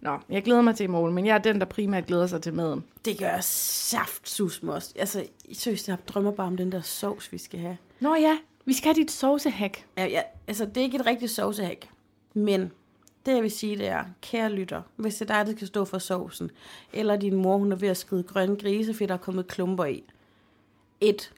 Nå, 0.00 0.18
jeg 0.28 0.42
glæder 0.42 0.62
mig 0.62 0.76
til 0.76 0.84
i 0.84 0.86
morgen, 0.86 1.14
men 1.14 1.26
jeg 1.26 1.34
er 1.34 1.38
den, 1.38 1.58
der 1.58 1.64
primært 1.64 2.06
glæder 2.06 2.26
sig 2.26 2.42
til 2.42 2.54
maden. 2.54 2.84
Det 3.04 3.18
gør 3.18 3.28
jeg 3.28 3.44
saftsus 3.44 4.62
med 4.62 4.74
os. 4.74 4.92
Altså, 4.96 5.26
seriøst, 5.52 5.88
jeg 5.88 5.98
drømmer 6.08 6.30
bare 6.30 6.46
om 6.46 6.56
den 6.56 6.72
der 6.72 6.82
sovs, 6.82 7.32
vi 7.32 7.38
skal 7.38 7.60
have. 7.60 7.76
Nå 8.00 8.14
ja, 8.14 8.38
vi 8.64 8.72
skal 8.72 8.94
have 8.94 9.02
dit 9.02 9.10
saucehack. 9.10 9.84
Ja, 9.96 10.06
ja, 10.06 10.22
altså, 10.46 10.64
det 10.64 10.76
er 10.76 10.80
ikke 10.82 10.98
et 10.98 11.06
rigtigt 11.06 11.30
sovsehæk, 11.30 11.90
men 12.34 12.72
det 13.26 13.34
jeg 13.34 13.42
vil 13.42 13.50
sige, 13.50 13.78
det 13.78 13.88
er, 13.88 14.04
kære 14.22 14.52
lytter, 14.52 14.82
hvis 14.96 15.16
det 15.16 15.30
er 15.30 15.34
dig, 15.34 15.46
der 15.46 15.56
skal 15.56 15.66
stå 15.66 15.84
for 15.84 15.98
sovsen, 15.98 16.50
eller 16.92 17.16
din 17.16 17.34
mor, 17.34 17.58
hun 17.58 17.72
er 17.72 17.76
ved 17.76 17.88
at 17.88 17.96
skride 17.96 18.22
grønne 18.22 18.56
grise, 18.56 18.94
fordi 18.94 19.06
der 19.06 19.14
er 19.14 19.18
kommet 19.18 19.46
klumper 19.46 19.84
i. 19.84 20.04
Et, 21.00 21.32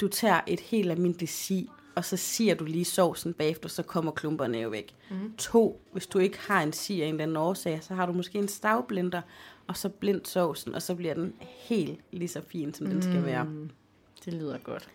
du 0.00 0.08
tager 0.08 0.40
et 0.46 0.60
helt 0.60 0.90
almindeligt 0.90 1.30
si, 1.30 1.70
og 1.94 2.04
så 2.04 2.16
siger 2.16 2.54
du 2.54 2.64
lige 2.64 2.84
sovsen 2.84 3.32
bagefter, 3.34 3.68
så 3.68 3.82
kommer 3.82 4.12
klumperne 4.12 4.58
jo 4.58 4.68
væk. 4.68 4.94
Mm. 5.10 5.36
To, 5.36 5.80
hvis 5.92 6.06
du 6.06 6.18
ikke 6.18 6.38
har 6.38 6.62
en 6.62 6.72
si 6.72 7.02
af 7.02 7.06
en 7.06 7.14
eller 7.14 7.22
anden 7.22 7.36
årsag, 7.36 7.82
så 7.82 7.94
har 7.94 8.06
du 8.06 8.12
måske 8.12 8.38
en 8.38 8.48
stavblender, 8.48 9.20
og 9.66 9.76
så 9.76 9.88
blind 9.88 10.24
sovsen, 10.24 10.74
og 10.74 10.82
så 10.82 10.94
bliver 10.94 11.14
den 11.14 11.34
helt 11.40 12.00
lige 12.10 12.28
så 12.28 12.42
fin, 12.48 12.74
som 12.74 12.86
den 12.86 13.02
skal 13.02 13.24
være. 13.24 13.48
Det 14.24 14.34
lyder 14.34 14.58
godt. 14.58 14.88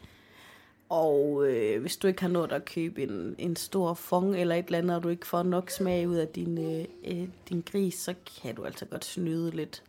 Og 0.89 1.48
øh, 1.48 1.82
hvis 1.82 1.98
du 1.98 2.08
ikke 2.08 2.22
har 2.22 2.30
nået 2.30 2.51
at 2.51 2.66
købe 2.66 3.04
en, 3.04 3.36
en 3.38 3.56
stor 3.56 3.94
fong 3.94 4.36
eller 4.36 4.56
et 4.56 4.66
eller 4.66 4.77
andet, 4.77 4.96
og 4.96 5.04
du 5.04 5.10
ikke 5.10 5.27
får 5.27 5.44
nok 5.44 5.70
smag 5.70 6.08
ud 6.08 6.16
af 6.16 6.27
din, 6.27 6.58
øh, 6.58 6.86
øh, 7.06 7.27
din 7.50 7.63
gris, 7.72 7.96
så 7.96 8.13
kan 8.42 8.56
du 8.56 8.63
altså 8.63 8.86
godt 8.86 9.06
snyde 9.06 9.51
lidt 9.51 9.84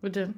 Hvordan? 0.00 0.34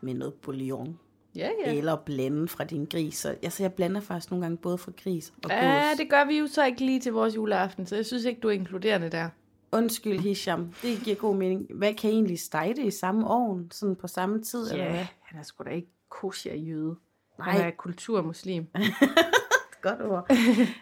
med 0.00 0.14
noget 0.14 0.34
bouillon. 0.34 0.98
Ja, 1.38 1.50
Ja. 1.66 1.74
Eller 1.74 1.96
blande 1.96 2.48
fra 2.48 2.64
din 2.64 2.84
gris. 2.84 3.16
Så, 3.16 3.28
altså, 3.42 3.62
jeg 3.62 3.72
blander 3.72 4.00
faktisk 4.00 4.30
nogle 4.30 4.44
gange 4.44 4.56
både 4.56 4.78
fra 4.78 4.92
gris 5.04 5.32
og 5.44 5.50
Ja, 5.50 5.88
gås. 5.90 5.98
det 5.98 6.10
gør 6.10 6.24
vi 6.24 6.38
jo 6.38 6.46
så 6.46 6.64
ikke 6.66 6.80
lige 6.84 7.00
til 7.00 7.12
vores 7.12 7.36
juleaften, 7.36 7.86
så 7.86 7.96
jeg 7.96 8.06
synes 8.06 8.24
ikke, 8.24 8.40
du 8.40 8.48
er 8.48 8.52
inkluderende 8.52 9.08
der. 9.10 9.28
Undskyld, 9.72 10.18
Hisham. 10.18 10.72
Det 10.82 11.00
giver 11.04 11.16
god 11.16 11.36
mening. 11.36 11.66
Hvad 11.74 11.94
kan 11.94 12.10
I 12.10 12.12
egentlig 12.12 12.38
stege 12.40 12.74
det 12.74 12.84
i 12.84 12.90
samme 12.90 13.26
ovn? 13.26 13.68
Sådan 13.70 13.96
på 13.96 14.06
samme 14.06 14.42
tid? 14.42 14.70
Eller 14.72 14.84
hvad? 14.84 14.94
Ja, 14.94 15.06
han 15.22 15.38
er 15.38 15.42
sgu 15.44 15.64
da 15.64 15.70
ikke 15.70 15.88
kosher 16.08 16.54
jøde. 16.54 16.96
Nej. 17.38 17.50
Han 17.50 17.60
er 17.66 17.70
kulturmuslim. 17.70 18.66
Godt 19.82 20.02
ord. 20.02 20.30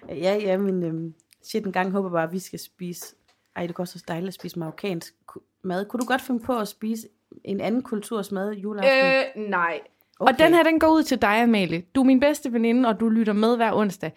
ja, 0.08 0.36
ja, 0.36 0.56
men 0.58 0.82
øhm, 0.82 1.14
shit, 1.42 1.66
en 1.66 1.72
gang 1.72 1.90
håber 1.90 2.10
bare, 2.10 2.22
at 2.24 2.32
vi 2.32 2.38
skal 2.38 2.58
spise... 2.58 3.14
Ej, 3.56 3.66
det 3.66 3.74
går 3.76 3.84
så 3.84 4.04
dejligt 4.08 4.28
at 4.28 4.34
spise 4.34 4.58
marokkansk 4.58 5.14
mad. 5.62 5.84
Kunne 5.84 6.00
du 6.00 6.06
godt 6.06 6.20
finde 6.22 6.40
på 6.44 6.58
at 6.58 6.68
spise 6.68 7.08
en 7.44 7.60
anden 7.60 7.82
kulturs 7.82 8.32
mad 8.32 8.52
juleaften? 8.52 9.42
Øh, 9.44 9.50
nej. 9.50 9.80
Okay. 10.20 10.32
Og 10.32 10.38
den 10.38 10.54
her, 10.54 10.62
den 10.62 10.78
går 10.78 10.88
ud 10.88 11.02
til 11.02 11.22
dig, 11.22 11.42
Amalie. 11.42 11.82
Du 11.94 12.00
er 12.00 12.04
min 12.04 12.20
bedste 12.20 12.52
veninde, 12.52 12.88
og 12.88 13.00
du 13.00 13.08
lytter 13.08 13.32
med 13.32 13.56
hver 13.56 13.72
onsdag. 13.72 14.12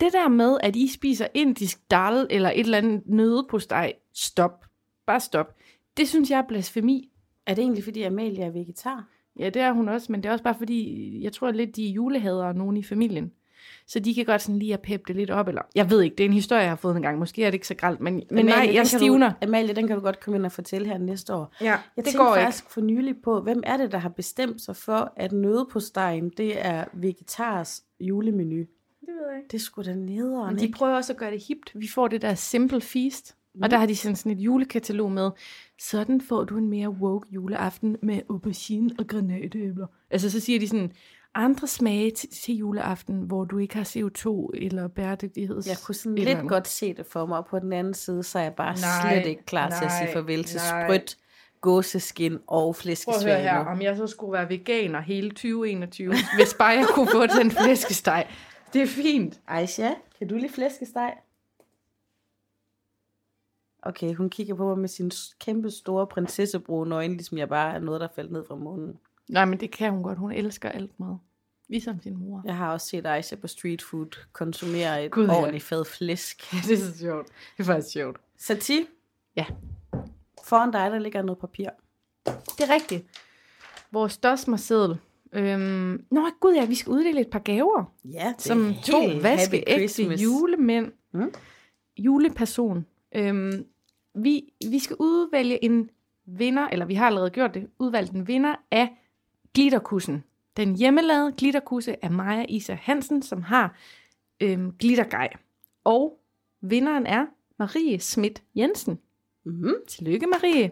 Det 0.00 0.12
der 0.12 0.28
med, 0.28 0.58
at 0.62 0.76
I 0.76 0.92
spiser 0.92 1.26
indisk 1.34 1.90
dal 1.90 2.26
eller 2.30 2.50
et 2.50 2.60
eller 2.60 2.78
andet 2.78 3.02
nøde 3.06 3.46
på 3.50 3.58
steg, 3.58 3.94
stop. 4.14 4.64
Bare 5.06 5.20
stop. 5.20 5.56
Det 5.96 6.08
synes 6.08 6.30
jeg 6.30 6.38
er 6.38 6.48
blasfemi. 6.48 7.08
Er 7.46 7.54
det 7.54 7.62
egentlig, 7.62 7.84
fordi 7.84 8.02
Amalie 8.02 8.42
er 8.42 8.50
vegetar? 8.50 9.08
Ja, 9.38 9.50
det 9.50 9.62
er 9.62 9.72
hun 9.72 9.88
også, 9.88 10.12
men 10.12 10.22
det 10.22 10.28
er 10.28 10.32
også 10.32 10.44
bare 10.44 10.54
fordi, 10.58 11.20
jeg 11.22 11.32
tror 11.32 11.50
lidt, 11.50 11.76
de 11.76 11.88
er 11.88 11.92
julehadere 11.92 12.54
nogen 12.54 12.76
i 12.76 12.82
familien. 12.82 13.32
Så 13.86 14.00
de 14.00 14.14
kan 14.14 14.24
godt 14.24 14.42
sådan 14.42 14.58
lige 14.58 14.74
at 14.74 14.80
peppe 14.80 15.04
det 15.08 15.16
lidt 15.16 15.30
op, 15.30 15.48
eller... 15.48 15.62
Jeg 15.74 15.90
ved 15.90 16.02
ikke, 16.02 16.16
det 16.16 16.24
er 16.24 16.28
en 16.28 16.32
historie, 16.34 16.62
jeg 16.62 16.70
har 16.70 16.76
fået 16.76 16.96
en 16.96 17.02
gang. 17.02 17.18
Måske 17.18 17.44
er 17.44 17.50
det 17.50 17.54
ikke 17.54 17.66
så 17.66 17.74
gralt, 17.74 18.00
men, 18.00 18.22
men 18.30 18.46
nej, 18.46 18.66
den 18.66 18.74
jeg 18.74 18.86
stivner. 18.86 19.28
Du, 19.30 19.34
Amalie, 19.42 19.74
den 19.74 19.86
kan 19.86 19.96
du 19.96 20.02
godt 20.02 20.20
komme 20.20 20.36
ind 20.38 20.46
og 20.46 20.52
fortælle 20.52 20.88
her 20.88 20.98
næste 20.98 21.34
år. 21.34 21.54
Ja, 21.60 21.78
Jeg 21.96 22.04
det 22.04 22.14
går 22.16 22.36
ikke. 22.36 22.44
faktisk 22.44 22.70
for 22.70 22.80
nylig 22.80 23.14
på, 23.24 23.40
hvem 23.40 23.62
er 23.66 23.76
det, 23.76 23.92
der 23.92 23.98
har 23.98 24.08
bestemt 24.08 24.60
sig 24.60 24.76
for, 24.76 25.12
at 25.16 25.32
nøde 25.32 25.66
på 25.72 25.80
stegen, 25.80 26.30
det 26.36 26.66
er 26.66 26.84
vegetars 26.92 27.82
julemenu. 28.00 28.56
Det 28.56 29.08
ved 29.08 29.28
jeg 29.30 29.38
ikke. 29.38 29.48
Det 29.52 29.60
skulle 29.60 29.90
da 29.90 29.96
nederen, 29.96 30.48
Men 30.48 30.58
de 30.58 30.64
ikke? 30.66 30.76
prøver 30.78 30.96
også 30.96 31.12
at 31.12 31.18
gøre 31.18 31.30
det 31.30 31.44
hipt. 31.48 31.70
Vi 31.74 31.88
får 31.88 32.08
det 32.08 32.22
der 32.22 32.34
Simple 32.34 32.80
Feast, 32.80 33.36
mm. 33.54 33.62
og 33.62 33.70
der 33.70 33.76
har 33.78 33.86
de 33.86 33.96
sådan, 33.96 34.16
sådan 34.16 34.32
et 34.32 34.38
julekatalog 34.38 35.12
med. 35.12 35.30
Sådan 35.80 36.20
får 36.20 36.44
du 36.44 36.56
en 36.58 36.68
mere 36.68 36.88
woke 36.90 37.26
juleaften 37.30 37.96
med 38.02 38.20
aubergine 38.30 38.90
og 38.98 39.06
granatæbler. 39.06 39.86
Altså 40.10 40.30
så 40.30 40.40
siger 40.40 40.58
de 40.58 40.68
sådan, 40.68 40.92
andre 41.34 41.66
smage 41.66 42.10
til, 42.10 42.28
til 42.28 42.54
juleaften, 42.54 43.22
hvor 43.22 43.44
du 43.44 43.58
ikke 43.58 43.76
har 43.76 43.84
CO2 43.84 44.50
eller 44.54 44.88
bæredygtigheds... 44.88 45.66
Jeg 45.66 45.76
kunne 45.86 45.94
sådan 45.94 46.14
lidt 46.14 46.28
andet. 46.28 46.48
godt 46.48 46.68
se 46.68 46.94
det 46.94 47.06
for 47.06 47.26
mig, 47.26 47.38
og 47.38 47.46
på 47.46 47.58
den 47.58 47.72
anden 47.72 47.94
side, 47.94 48.22
så 48.22 48.38
er 48.38 48.42
jeg 48.42 48.54
bare 48.54 48.74
Nej, 48.74 49.14
slet 49.14 49.26
ikke 49.26 49.44
klar 49.44 49.68
til 49.68 49.84
at 49.84 49.92
sige 49.92 50.04
nej, 50.04 50.12
farvel 50.12 50.44
til 50.44 50.60
nej. 50.70 50.86
sprødt, 50.86 51.16
gåseskin 51.60 52.38
og 52.46 52.62
Prøv 52.62 52.74
flæskesvag 52.74 53.34
høre 53.34 53.42
her, 53.42 53.58
om 53.58 53.82
jeg 53.82 53.96
så 53.96 54.06
skulle 54.06 54.32
være 54.32 54.48
veganer 54.48 55.00
hele 55.00 55.30
2021, 55.30 56.14
hvis 56.38 56.54
bare 56.54 56.68
jeg 56.68 56.86
kunne 56.94 57.08
få 57.12 57.26
den 57.26 57.50
flæskesteg. 57.50 58.28
Det 58.72 58.82
er 58.82 58.86
fint. 58.86 59.40
Aisha, 59.48 59.90
kan 60.18 60.28
du 60.28 60.34
lide 60.34 60.52
flæskesteg? 60.52 61.14
Okay, 63.82 64.14
hun 64.14 64.30
kigger 64.30 64.54
på 64.54 64.68
mig 64.68 64.78
med 64.78 64.88
sine 64.88 65.10
kæmpe 65.40 65.70
store 65.70 66.06
prinsessebrune 66.06 66.94
øjne, 66.94 67.14
ligesom 67.14 67.38
jeg 67.38 67.48
bare 67.48 67.74
er 67.74 67.78
noget, 67.78 68.00
der 68.00 68.08
faldt 68.14 68.32
ned 68.32 68.44
fra 68.48 68.54
munden. 68.54 68.98
Nej, 69.32 69.44
men 69.44 69.60
det 69.60 69.70
kan 69.70 69.92
hun 69.92 70.02
godt. 70.02 70.18
Hun 70.18 70.32
elsker 70.32 70.68
alt 70.68 71.00
mad. 71.00 71.16
Ligesom 71.68 72.00
sin 72.02 72.16
mor. 72.18 72.42
Jeg 72.44 72.56
har 72.56 72.72
også 72.72 72.86
set 72.86 73.06
Aisha 73.06 73.36
på 73.36 73.46
street 73.46 73.82
food 73.82 74.26
konsumere 74.32 75.04
et 75.04 75.10
Gud, 75.10 75.22
Gud, 75.26 75.34
ja. 75.34 75.38
ordentligt 75.40 75.64
fad 75.64 75.84
flæsk. 75.84 76.50
det 76.68 76.72
er 76.72 76.76
så 76.76 76.98
sjovt. 76.98 77.26
Det 77.26 77.62
er 77.62 77.64
faktisk 77.64 77.92
sjovt. 77.92 78.16
Sati, 78.38 78.86
Ja. 79.36 79.44
foran 80.44 80.70
dig, 80.70 80.90
der 80.90 80.98
ligger 80.98 81.22
noget 81.22 81.38
papir. 81.38 81.68
Det 82.26 82.60
er 82.60 82.74
rigtigt. 82.74 83.06
Vores 83.92 84.18
dosmerseddel. 84.18 84.98
Øhm, 85.32 86.04
nå 86.10 86.26
gud 86.40 86.54
ja, 86.54 86.64
vi 86.64 86.74
skal 86.74 86.90
uddele 86.90 87.20
et 87.20 87.30
par 87.30 87.38
gaver. 87.38 87.84
Ja, 88.04 88.32
det 88.36 88.42
Som 88.42 88.74
to 88.84 88.98
vaskeægte 89.22 90.02
julemænd. 90.04 90.92
Mm. 91.12 91.32
Juleperson. 91.98 92.86
Øhm, 93.14 93.64
vi, 94.14 94.52
vi 94.70 94.78
skal 94.78 94.96
udvælge 94.98 95.64
en 95.64 95.90
vinder, 96.26 96.68
eller 96.68 96.86
vi 96.86 96.94
har 96.94 97.06
allerede 97.06 97.30
gjort 97.30 97.54
det, 97.54 97.70
udvalgt 97.78 98.12
en 98.12 98.28
vinder 98.28 98.54
af 98.70 98.88
glitterkussen. 99.54 100.24
Den 100.56 100.76
hjemmelavede 100.76 101.32
glitterkusse 101.32 102.04
af 102.04 102.10
Maja 102.10 102.44
Isa 102.48 102.74
Hansen, 102.74 103.22
som 103.22 103.42
har 103.42 103.76
øhm, 104.40 104.72
glittergej. 104.78 105.28
Og 105.84 106.18
vinderen 106.60 107.06
er 107.06 107.26
Marie 107.58 107.98
Schmidt 107.98 108.42
Jensen. 108.54 108.98
Mm-hmm. 109.44 109.74
Tillykke, 109.88 110.26
Marie. 110.26 110.70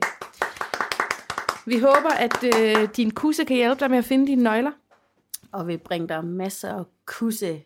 Vi 1.66 1.78
håber, 1.78 2.10
at 2.10 2.44
øh, 2.44 2.88
din 2.96 3.10
kusse 3.10 3.44
kan 3.44 3.56
hjælpe 3.56 3.80
dig 3.80 3.90
med 3.90 3.98
at 3.98 4.04
finde 4.04 4.26
dine 4.26 4.42
nøgler. 4.42 4.72
Og 5.52 5.68
vi 5.68 5.76
bringer 5.76 6.06
dig 6.06 6.24
masser 6.24 6.74
af 6.74 6.84
kusse 7.06 7.62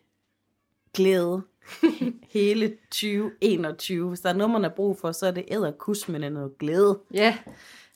glæde 0.95 1.43
hele 2.33 2.77
2021. 2.91 4.09
Hvis 4.09 4.21
der 4.21 4.29
er 4.29 4.33
noget, 4.33 4.51
man 4.51 4.63
har 4.63 4.71
brug 4.77 4.99
for, 4.99 5.13
så 5.13 5.27
er 5.27 5.31
det 5.31 5.45
æderkus 5.49 6.09
med 6.09 6.31
noget 6.31 6.59
glæde. 6.59 6.99
Ja. 7.15 7.39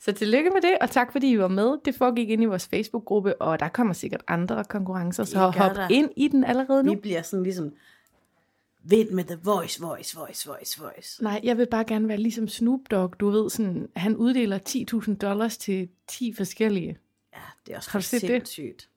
Så 0.00 0.12
tillykke 0.12 0.50
med 0.50 0.60
det, 0.62 0.78
og 0.80 0.90
tak 0.90 1.12
fordi 1.12 1.30
I 1.30 1.38
var 1.38 1.48
med. 1.48 1.78
Det 1.84 1.94
foregik 1.94 2.30
ind 2.30 2.42
i 2.42 2.46
vores 2.46 2.66
Facebook-gruppe, 2.68 3.42
og 3.42 3.60
der 3.60 3.68
kommer 3.68 3.94
sikkert 3.94 4.22
andre 4.28 4.64
konkurrencer, 4.64 5.24
så 5.24 5.46
Det 5.46 5.54
hop 5.54 5.76
der. 5.76 5.88
ind 5.90 6.10
i 6.16 6.28
den 6.28 6.44
allerede 6.44 6.84
nu. 6.84 6.94
Vi 6.94 7.00
bliver 7.00 7.22
sådan 7.22 7.42
ligesom, 7.42 7.72
vind 8.82 9.10
med 9.10 9.24
the 9.24 9.38
voice, 9.44 9.80
voice, 9.82 10.16
voice, 10.18 10.48
voice, 10.48 10.80
voice. 10.82 11.22
Nej, 11.22 11.40
jeg 11.42 11.58
vil 11.58 11.66
bare 11.70 11.84
gerne 11.84 12.08
være 12.08 12.18
ligesom 12.18 12.48
Snoop 12.48 12.80
Dogg, 12.90 13.20
du 13.20 13.30
ved, 13.30 13.50
sådan, 13.50 13.88
han 13.96 14.16
uddeler 14.16 14.58
10.000 15.08 15.16
dollars 15.16 15.58
til 15.58 15.88
10 16.08 16.32
forskellige. 16.36 16.98
Ja, 17.34 17.38
det 17.66 17.72
er 17.72 17.76
også 17.76 17.90
Har 17.90 17.98
du 17.98 18.04
set 18.04 18.20
det? 18.22 18.28
sindssygt. 18.28 18.88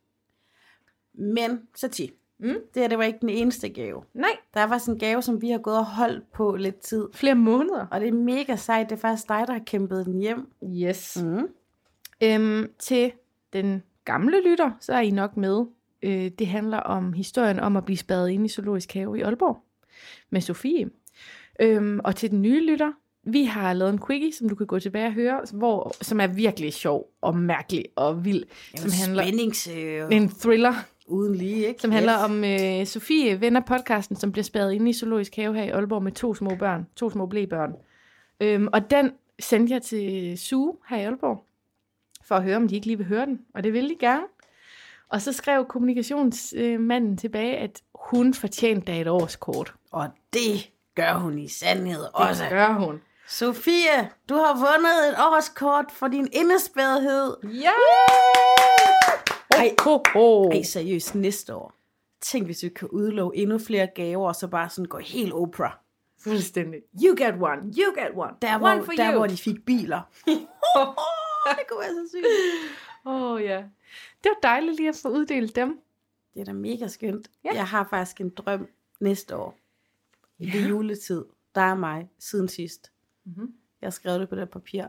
Men, 1.13 1.61
så 1.75 1.87
10. 1.87 2.11
Mm. 2.41 2.55
Det 2.73 2.81
her, 2.81 2.87
det 2.87 2.97
var 2.97 3.03
ikke 3.03 3.19
den 3.21 3.29
eneste 3.29 3.69
gave. 3.69 4.03
Nej, 4.13 4.29
Der 4.53 4.63
var 4.63 4.77
sådan 4.77 4.93
en 4.93 4.99
gave, 4.99 5.21
som 5.21 5.41
vi 5.41 5.49
har 5.49 5.57
gået 5.57 5.77
og 5.77 5.85
holdt 5.85 6.31
på 6.33 6.55
lidt 6.55 6.79
tid. 6.79 7.07
flere 7.13 7.35
måneder. 7.35 7.85
Og 7.91 7.99
det 8.01 8.07
er 8.07 8.13
mega 8.13 8.55
sejt. 8.55 8.89
Det 8.89 8.95
er 8.95 8.99
faktisk 8.99 9.27
dig, 9.29 9.43
der 9.47 9.53
har 9.53 9.61
kæmpet 9.65 10.05
den 10.05 10.19
hjem. 10.19 10.47
Yes. 10.63 11.17
Mm. 11.23 11.47
Øhm, 12.23 12.71
til 12.79 13.11
den 13.53 13.83
gamle 14.05 14.49
lytter, 14.49 14.71
så 14.79 14.93
er 14.93 14.99
I 14.99 15.11
nok 15.11 15.37
med. 15.37 15.65
Øh, 16.03 16.31
det 16.39 16.47
handler 16.47 16.77
om 16.77 17.13
historien 17.13 17.59
om 17.59 17.77
at 17.77 17.85
blive 17.85 17.97
spadet 17.97 18.29
ind 18.29 18.45
i 18.45 18.49
Zoologisk 18.49 18.93
Have 18.93 19.17
i 19.19 19.21
Aalborg 19.21 19.57
med 20.29 20.41
Sofie. 20.41 20.89
Øhm, 21.59 21.99
og 22.03 22.15
til 22.15 22.31
den 22.31 22.41
nye 22.41 22.65
lytter, 22.65 22.91
vi 23.23 23.43
har 23.43 23.73
lavet 23.73 23.93
en 23.93 23.99
quickie, 24.07 24.33
som 24.33 24.49
du 24.49 24.55
kan 24.55 24.67
gå 24.67 24.79
tilbage 24.79 25.07
og 25.07 25.13
høre, 25.13 25.41
hvor, 25.53 25.93
som 26.01 26.19
er 26.19 26.27
virkelig 26.27 26.73
sjov 26.73 27.09
og 27.21 27.37
mærkelig 27.37 27.85
og 27.95 28.25
vild. 28.25 28.43
Som 28.75 28.91
handler, 29.05 29.23
Spændings 29.23 29.67
en 30.11 30.29
thriller, 30.29 30.73
uden 31.11 31.35
lige, 31.35 31.67
ikke? 31.67 31.81
som 31.81 31.91
handler 31.91 32.13
om 32.13 32.43
øh, 32.43 32.85
Sofie, 32.85 33.41
ven 33.41 33.55
af 33.55 33.65
podcasten, 33.65 34.15
som 34.15 34.31
bliver 34.31 34.43
spadet 34.43 34.73
inde 34.73 34.89
i 34.89 34.93
Zoologisk 34.93 35.35
Have 35.35 35.55
her 35.55 35.63
i 35.63 35.69
Aalborg 35.69 36.03
med 36.03 36.11
to 36.11 36.35
små 36.35 36.55
børn, 36.55 36.87
to 36.95 37.09
små 37.09 37.25
blæbørn. 37.25 37.73
Øhm, 38.41 38.67
og 38.73 38.91
den 38.91 39.11
sendte 39.39 39.73
jeg 39.73 39.81
til 39.81 40.37
Sue 40.37 40.73
her 40.89 40.97
i 40.97 41.03
Aalborg, 41.03 41.45
for 42.27 42.35
at 42.35 42.43
høre, 42.43 42.55
om 42.55 42.67
de 42.67 42.75
ikke 42.75 42.87
lige 42.87 42.97
vil 42.97 43.07
høre 43.07 43.25
den. 43.25 43.39
Og 43.55 43.63
det 43.63 43.73
ville 43.73 43.89
de 43.89 43.95
gerne. 43.99 44.23
Og 45.09 45.21
så 45.21 45.33
skrev 45.33 45.65
kommunikationsmanden 45.65 47.17
tilbage, 47.17 47.57
at 47.57 47.81
hun 47.95 48.33
fortjente 48.33 48.91
da 48.91 49.01
et 49.01 49.07
årskort. 49.07 49.73
Og 49.91 50.07
det 50.33 50.71
gør 50.95 51.13
hun 51.13 51.39
i 51.39 51.47
sandhed 51.47 52.05
også. 52.13 52.43
Det 52.43 52.51
gør 52.51 52.73
hun. 52.73 53.01
Sofie, 53.27 54.09
du 54.29 54.35
har 54.35 54.53
vundet 54.55 55.09
et 55.09 55.15
årskort 55.19 55.85
for 55.91 56.07
din 56.07 56.27
indespærrethed. 56.33 57.35
Ja! 57.43 57.71
Ej, 59.51 59.75
Ho, 59.79 60.03
ho. 60.13 60.49
ej, 60.49 60.61
seriøst, 60.63 61.15
næste 61.15 61.55
år. 61.55 61.73
Tænk, 62.21 62.45
hvis 62.45 62.63
vi 62.63 62.69
kan 62.69 62.87
udlove 62.87 63.35
endnu 63.35 63.57
flere 63.57 63.87
gaver, 63.95 64.27
og 64.27 64.35
så 64.35 64.47
bare 64.47 64.69
sådan 64.69 64.85
gå 64.85 64.97
helt 64.97 65.33
Oprah. 65.33 65.71
Fuldstændig. 66.19 66.81
You 67.03 67.15
get 67.17 67.33
one, 67.41 67.61
you 67.61 67.95
get 68.03 68.11
one. 68.15 68.33
Der, 68.41 68.55
one 68.55 68.75
hvor, 68.75 68.85
for 68.85 68.91
der 68.91 69.11
you. 69.11 69.17
hvor 69.17 69.27
de 69.27 69.37
fik 69.37 69.65
biler. 69.65 70.01
det 71.57 71.67
kunne 71.69 71.79
være 71.79 71.93
så 71.93 72.09
sygt. 72.09 72.25
Åh 73.05 73.31
oh, 73.31 73.41
ja. 73.41 73.63
Det 74.23 74.29
var 74.29 74.39
dejligt 74.49 74.75
lige 74.77 74.89
at 74.89 74.99
få 75.01 75.09
uddelt 75.09 75.55
dem. 75.55 75.79
Det 76.33 76.41
er 76.41 76.45
da 76.45 76.53
mega 76.53 76.87
skønt. 76.87 77.31
Ja. 77.43 77.49
Jeg 77.53 77.67
har 77.67 77.87
faktisk 77.89 78.21
en 78.21 78.29
drøm 78.29 78.67
næste 78.99 79.35
år. 79.35 79.57
Ja. 80.39 80.51
Ved 80.53 80.67
juletid. 80.67 81.25
Der 81.55 81.61
er 81.61 81.75
mig 81.75 82.09
siden 82.19 82.47
sidst. 82.47 82.91
Mhm. 83.23 83.53
Jeg 83.81 83.87
har 83.87 83.91
skrevet 83.91 84.19
det 84.19 84.29
på 84.29 84.35
det 84.35 84.49
papir. 84.49 84.83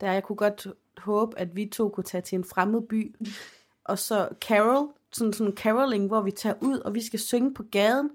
Der 0.00 0.12
jeg 0.12 0.22
kunne 0.22 0.36
godt 0.36 0.66
håbe, 0.98 1.38
at 1.38 1.56
vi 1.56 1.66
to 1.66 1.88
kunne 1.88 2.04
tage 2.04 2.22
til 2.22 2.36
en 2.36 2.44
fremmed 2.44 2.82
by. 2.82 3.16
Og 3.84 3.98
så 3.98 4.28
carol, 4.40 4.88
sådan 5.12 5.32
sådan 5.32 5.56
caroling, 5.56 6.06
hvor 6.06 6.20
vi 6.20 6.30
tager 6.30 6.54
ud, 6.60 6.78
og 6.78 6.94
vi 6.94 7.02
skal 7.02 7.20
synge 7.20 7.54
på 7.54 7.62
gaden 7.62 8.10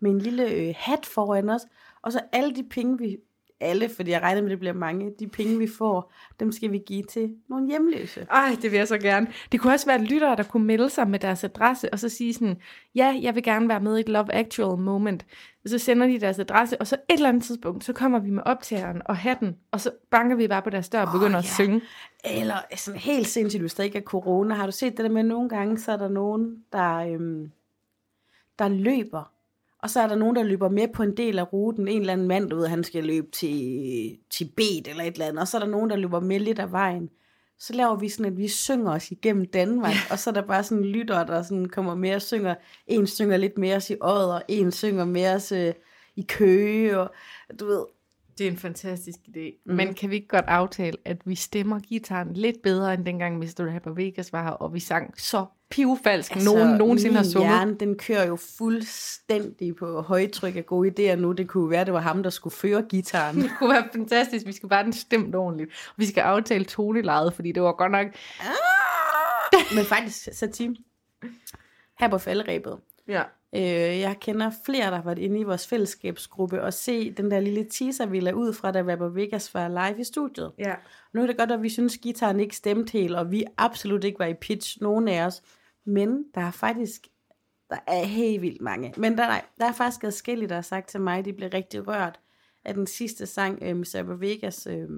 med 0.00 0.10
en 0.10 0.18
lille 0.18 0.50
øh, 0.50 0.74
hat 0.76 1.06
foran 1.06 1.48
os. 1.50 1.62
Og 2.02 2.12
så 2.12 2.20
alle 2.32 2.54
de 2.54 2.68
penge, 2.68 2.98
vi 2.98 3.16
alle, 3.62 3.88
fordi 3.88 4.10
jeg 4.10 4.22
regner 4.22 4.40
med, 4.40 4.48
at 4.48 4.50
det 4.50 4.58
bliver 4.58 4.72
mange, 4.72 5.12
de 5.18 5.26
penge, 5.26 5.58
vi 5.58 5.66
får, 5.78 6.12
dem 6.40 6.52
skal 6.52 6.72
vi 6.72 6.78
give 6.86 7.02
til 7.02 7.34
nogle 7.48 7.68
hjemløse. 7.68 8.26
Ej, 8.30 8.56
det 8.62 8.70
vil 8.70 8.78
jeg 8.78 8.88
så 8.88 8.98
gerne. 8.98 9.26
Det 9.52 9.60
kunne 9.60 9.72
også 9.72 9.86
være 9.86 10.02
lyttere, 10.04 10.36
der 10.36 10.42
kunne 10.42 10.66
melde 10.66 10.90
sig 10.90 11.08
med 11.08 11.18
deres 11.18 11.44
adresse, 11.44 11.92
og 11.92 11.98
så 11.98 12.08
sige 12.08 12.34
sådan, 12.34 12.56
ja, 12.94 13.18
jeg 13.22 13.34
vil 13.34 13.42
gerne 13.42 13.68
være 13.68 13.80
med 13.80 13.96
i 13.96 14.00
et 14.00 14.08
Love 14.08 14.32
Actual 14.32 14.78
moment. 14.78 15.26
Og 15.64 15.70
så 15.70 15.78
sender 15.78 16.06
de 16.06 16.20
deres 16.20 16.38
adresse, 16.38 16.80
og 16.80 16.86
så 16.86 16.96
et 16.96 17.14
eller 17.14 17.28
andet 17.28 17.44
tidspunkt, 17.44 17.84
så 17.84 17.92
kommer 17.92 18.18
vi 18.18 18.30
med 18.30 18.42
optageren 18.46 19.02
og 19.04 19.16
hatten, 19.16 19.56
og 19.70 19.80
så 19.80 19.90
banker 20.10 20.36
vi 20.36 20.48
bare 20.48 20.62
på 20.62 20.70
deres 20.70 20.88
dør 20.88 21.02
og 21.02 21.12
begynder 21.12 21.38
at 21.38 21.44
ja. 21.44 21.64
synge. 21.64 21.80
Eller 22.24 22.56
sådan 22.76 23.00
helt 23.00 23.26
sindssygt, 23.26 23.62
hvis 23.62 23.74
der 23.74 23.84
ikke 23.84 23.98
er 23.98 24.02
corona. 24.02 24.54
Har 24.54 24.66
du 24.66 24.72
set 24.72 24.96
det 24.96 25.04
der 25.04 25.10
med, 25.10 25.20
at 25.20 25.26
nogle 25.26 25.48
gange, 25.48 25.78
så 25.78 25.92
er 25.92 25.96
der 25.96 26.08
nogen, 26.08 26.64
der, 26.72 26.96
øhm, 26.96 27.50
der 28.58 28.68
løber. 28.68 29.31
Og 29.82 29.90
så 29.90 30.00
er 30.00 30.06
der 30.06 30.14
nogen, 30.14 30.36
der 30.36 30.42
løber 30.42 30.68
med 30.68 30.88
på 30.94 31.02
en 31.02 31.16
del 31.16 31.38
af 31.38 31.52
ruten. 31.52 31.88
En 31.88 32.00
eller 32.00 32.12
anden 32.12 32.28
mand, 32.28 32.50
du 32.50 32.56
ved, 32.56 32.66
han 32.66 32.84
skal 32.84 33.04
løbe 33.04 33.30
til 33.30 34.18
Tibet 34.30 34.88
eller 34.88 35.04
et 35.04 35.12
eller 35.12 35.26
andet. 35.26 35.40
Og 35.40 35.48
så 35.48 35.56
er 35.56 35.60
der 35.60 35.68
nogen, 35.68 35.90
der 35.90 35.96
løber 35.96 36.20
med 36.20 36.40
lidt 36.40 36.58
af 36.58 36.72
vejen. 36.72 37.10
så 37.58 37.72
laver 37.72 37.96
vi 37.96 38.08
sådan, 38.08 38.32
at 38.32 38.38
vi 38.38 38.48
synger 38.48 38.92
os 38.92 39.10
igennem 39.10 39.46
Danmark, 39.46 39.94
og 40.10 40.18
så 40.18 40.30
er 40.30 40.34
der 40.34 40.46
bare 40.46 40.64
sådan 40.64 40.84
lytter, 40.84 41.24
der 41.24 41.42
sådan 41.42 41.68
kommer 41.68 41.94
mere 41.94 42.16
og 42.16 42.22
synger. 42.22 42.54
En 42.86 43.06
synger 43.06 43.36
lidt 43.36 43.58
mere 43.58 43.80
i 43.90 43.96
Odder, 44.00 44.40
en 44.48 44.72
synger 44.72 45.04
mere 45.04 45.40
øh, 45.52 45.74
i 46.16 46.22
Køge, 46.28 46.98
og 46.98 47.10
du 47.60 47.66
ved, 47.66 47.84
det 48.38 48.46
er 48.46 48.50
en 48.50 48.56
fantastisk 48.56 49.18
idé. 49.28 49.62
Mm. 49.66 49.74
Men 49.74 49.94
kan 49.94 50.10
vi 50.10 50.14
ikke 50.14 50.28
godt 50.28 50.44
aftale, 50.48 50.96
at 51.04 51.16
vi 51.24 51.34
stemmer 51.34 51.80
gitaren 51.80 52.34
lidt 52.34 52.62
bedre, 52.62 52.94
end 52.94 53.04
dengang 53.04 53.38
Mr. 53.38 53.74
Rapper 53.74 53.92
Vegas 53.92 54.32
var 54.32 54.42
her, 54.42 54.50
og 54.50 54.74
vi 54.74 54.80
sang 54.80 55.20
så 55.20 55.46
pivfalsk, 55.72 56.34
altså, 56.34 56.54
nogen 56.54 56.68
nogensinde 56.68 57.16
har 57.16 57.22
sunget? 57.22 57.50
Hjerne, 57.50 57.74
den 57.74 57.98
kører 57.98 58.26
jo 58.26 58.36
fuldstændig 58.36 59.76
på 59.76 60.00
højtryk 60.00 60.56
af 60.56 60.66
gode 60.66 61.12
idéer 61.12 61.16
nu. 61.16 61.32
Det 61.32 61.48
kunne 61.48 61.70
være, 61.70 61.84
det 61.84 61.92
var 61.92 62.00
ham, 62.00 62.22
der 62.22 62.30
skulle 62.30 62.56
føre 62.56 62.82
gitaren. 62.82 63.36
det 63.42 63.50
kunne 63.58 63.70
være 63.70 63.88
fantastisk. 63.92 64.46
Vi 64.46 64.52
skal 64.52 64.68
bare 64.68 64.84
den 64.84 64.92
stemt 64.92 65.34
ordentligt. 65.34 65.92
Vi 65.96 66.06
skal 66.06 66.20
aftale 66.20 66.64
tonelejet, 66.64 67.34
fordi 67.34 67.52
det 67.52 67.62
var 67.62 67.72
godt 67.72 67.92
nok... 67.92 68.06
Ah! 68.40 69.74
Men 69.74 69.84
faktisk, 69.84 70.28
så 70.32 70.46
team. 70.46 70.76
Her 71.98 72.08
på 72.08 72.18
faldrebet. 72.18 72.78
Ja. 73.08 73.22
Øh, 73.54 74.00
jeg 74.00 74.16
kender 74.20 74.50
flere, 74.64 74.90
der 74.90 74.96
har 74.96 75.02
været 75.02 75.18
inde 75.18 75.40
i 75.40 75.42
vores 75.42 75.66
fællesskabsgruppe 75.66 76.62
og 76.62 76.72
se 76.72 77.10
den 77.10 77.30
der 77.30 77.40
lille 77.40 77.66
teaser, 77.70 78.06
vi 78.06 78.20
lavede 78.20 78.40
ud 78.40 78.52
fra, 78.52 78.72
da 78.72 78.78
Rapper 78.78 79.08
Vegas 79.08 79.54
var 79.54 79.68
live 79.68 80.00
i 80.00 80.04
studiet. 80.04 80.52
Ja. 80.58 80.74
Nu 81.12 81.22
er 81.22 81.26
det 81.26 81.38
godt, 81.38 81.50
at 81.50 81.62
vi 81.62 81.68
synes, 81.68 81.96
at 81.96 82.00
gitaren 82.00 82.40
ikke 82.40 82.56
stemte 82.56 82.92
helt, 82.92 83.16
og 83.16 83.30
vi 83.30 83.44
absolut 83.58 84.04
ikke 84.04 84.18
var 84.18 84.26
i 84.26 84.34
pitch, 84.34 84.82
nogen 84.82 85.08
af 85.08 85.26
os. 85.26 85.42
Men 85.84 86.24
der 86.34 86.40
er 86.40 86.50
faktisk, 86.50 87.06
der 87.70 87.78
er 87.86 88.04
helt 88.04 88.42
vildt 88.42 88.60
mange. 88.60 88.94
Men 88.96 89.18
der, 89.18 89.26
nej, 89.26 89.44
der 89.58 89.64
er 89.64 89.72
faktisk 89.72 90.04
adskillige, 90.04 90.48
der 90.48 90.54
har 90.54 90.62
sagt 90.62 90.88
til 90.88 91.00
mig, 91.00 91.24
de 91.24 91.32
blev 91.32 91.50
rigtig 91.54 91.88
rørt 91.88 92.20
af 92.64 92.74
den 92.74 92.86
sidste 92.86 93.26
sang, 93.26 93.58
øh, 93.62 93.76
med 93.76 93.94
Rapper 93.94 94.14
Vegas 94.14 94.66
øh, 94.66 94.88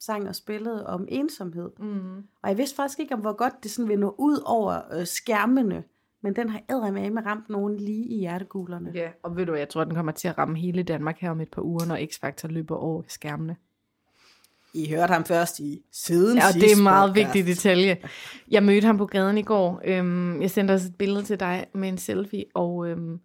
sang 0.00 0.28
og 0.28 0.34
spillede 0.34 0.86
om 0.86 1.06
ensomhed. 1.08 1.70
Mm. 1.78 2.16
Og 2.42 2.48
jeg 2.48 2.58
vidste 2.58 2.76
faktisk 2.76 2.98
ikke, 2.98 3.14
om 3.14 3.20
hvor 3.20 3.36
godt 3.36 3.62
det 3.62 3.70
sådan 3.70 3.88
vil 3.88 3.98
nå 3.98 4.14
ud 4.18 4.42
over 4.46 4.94
øh, 4.98 5.06
skærmene. 5.06 5.84
Men 6.22 6.36
den 6.36 6.48
har 6.48 6.90
med 6.90 7.26
ramt 7.26 7.48
nogen 7.48 7.76
lige 7.76 8.04
i 8.04 8.18
hjertegulerne. 8.18 8.90
Ja, 8.94 9.10
og 9.22 9.36
ved 9.36 9.46
du 9.46 9.54
jeg 9.54 9.68
tror, 9.68 9.84
den 9.84 9.94
kommer 9.94 10.12
til 10.12 10.28
at 10.28 10.38
ramme 10.38 10.58
hele 10.58 10.82
Danmark 10.82 11.18
her 11.18 11.30
om 11.30 11.40
et 11.40 11.50
par 11.50 11.62
uger, 11.62 11.86
når 11.86 11.96
X-Factor 11.96 12.48
løber 12.48 12.76
over 12.76 13.02
skærmene. 13.08 13.56
I 14.74 14.88
hørte 14.90 15.12
ham 15.12 15.24
først 15.24 15.58
i 15.60 15.78
siden 15.92 16.38
Ja, 16.38 16.44
det 16.54 16.72
er 16.72 16.76
en 16.76 16.82
meget 16.82 17.10
podcast. 17.10 17.34
vigtig 17.34 17.46
detalje. 17.56 17.96
Jeg 18.50 18.62
mødte 18.62 18.86
ham 18.86 18.98
på 18.98 19.06
gaden 19.06 19.38
i 19.38 19.42
går. 19.42 19.80
Øhm, 19.84 20.42
jeg 20.42 20.50
sendte 20.50 20.72
også 20.72 20.86
et 20.86 20.94
billede 20.98 21.22
til 21.22 21.40
dig 21.40 21.66
med 21.74 21.88
en 21.88 21.98
selfie, 21.98 22.44
og 22.54 22.88
øhm, 22.88 23.18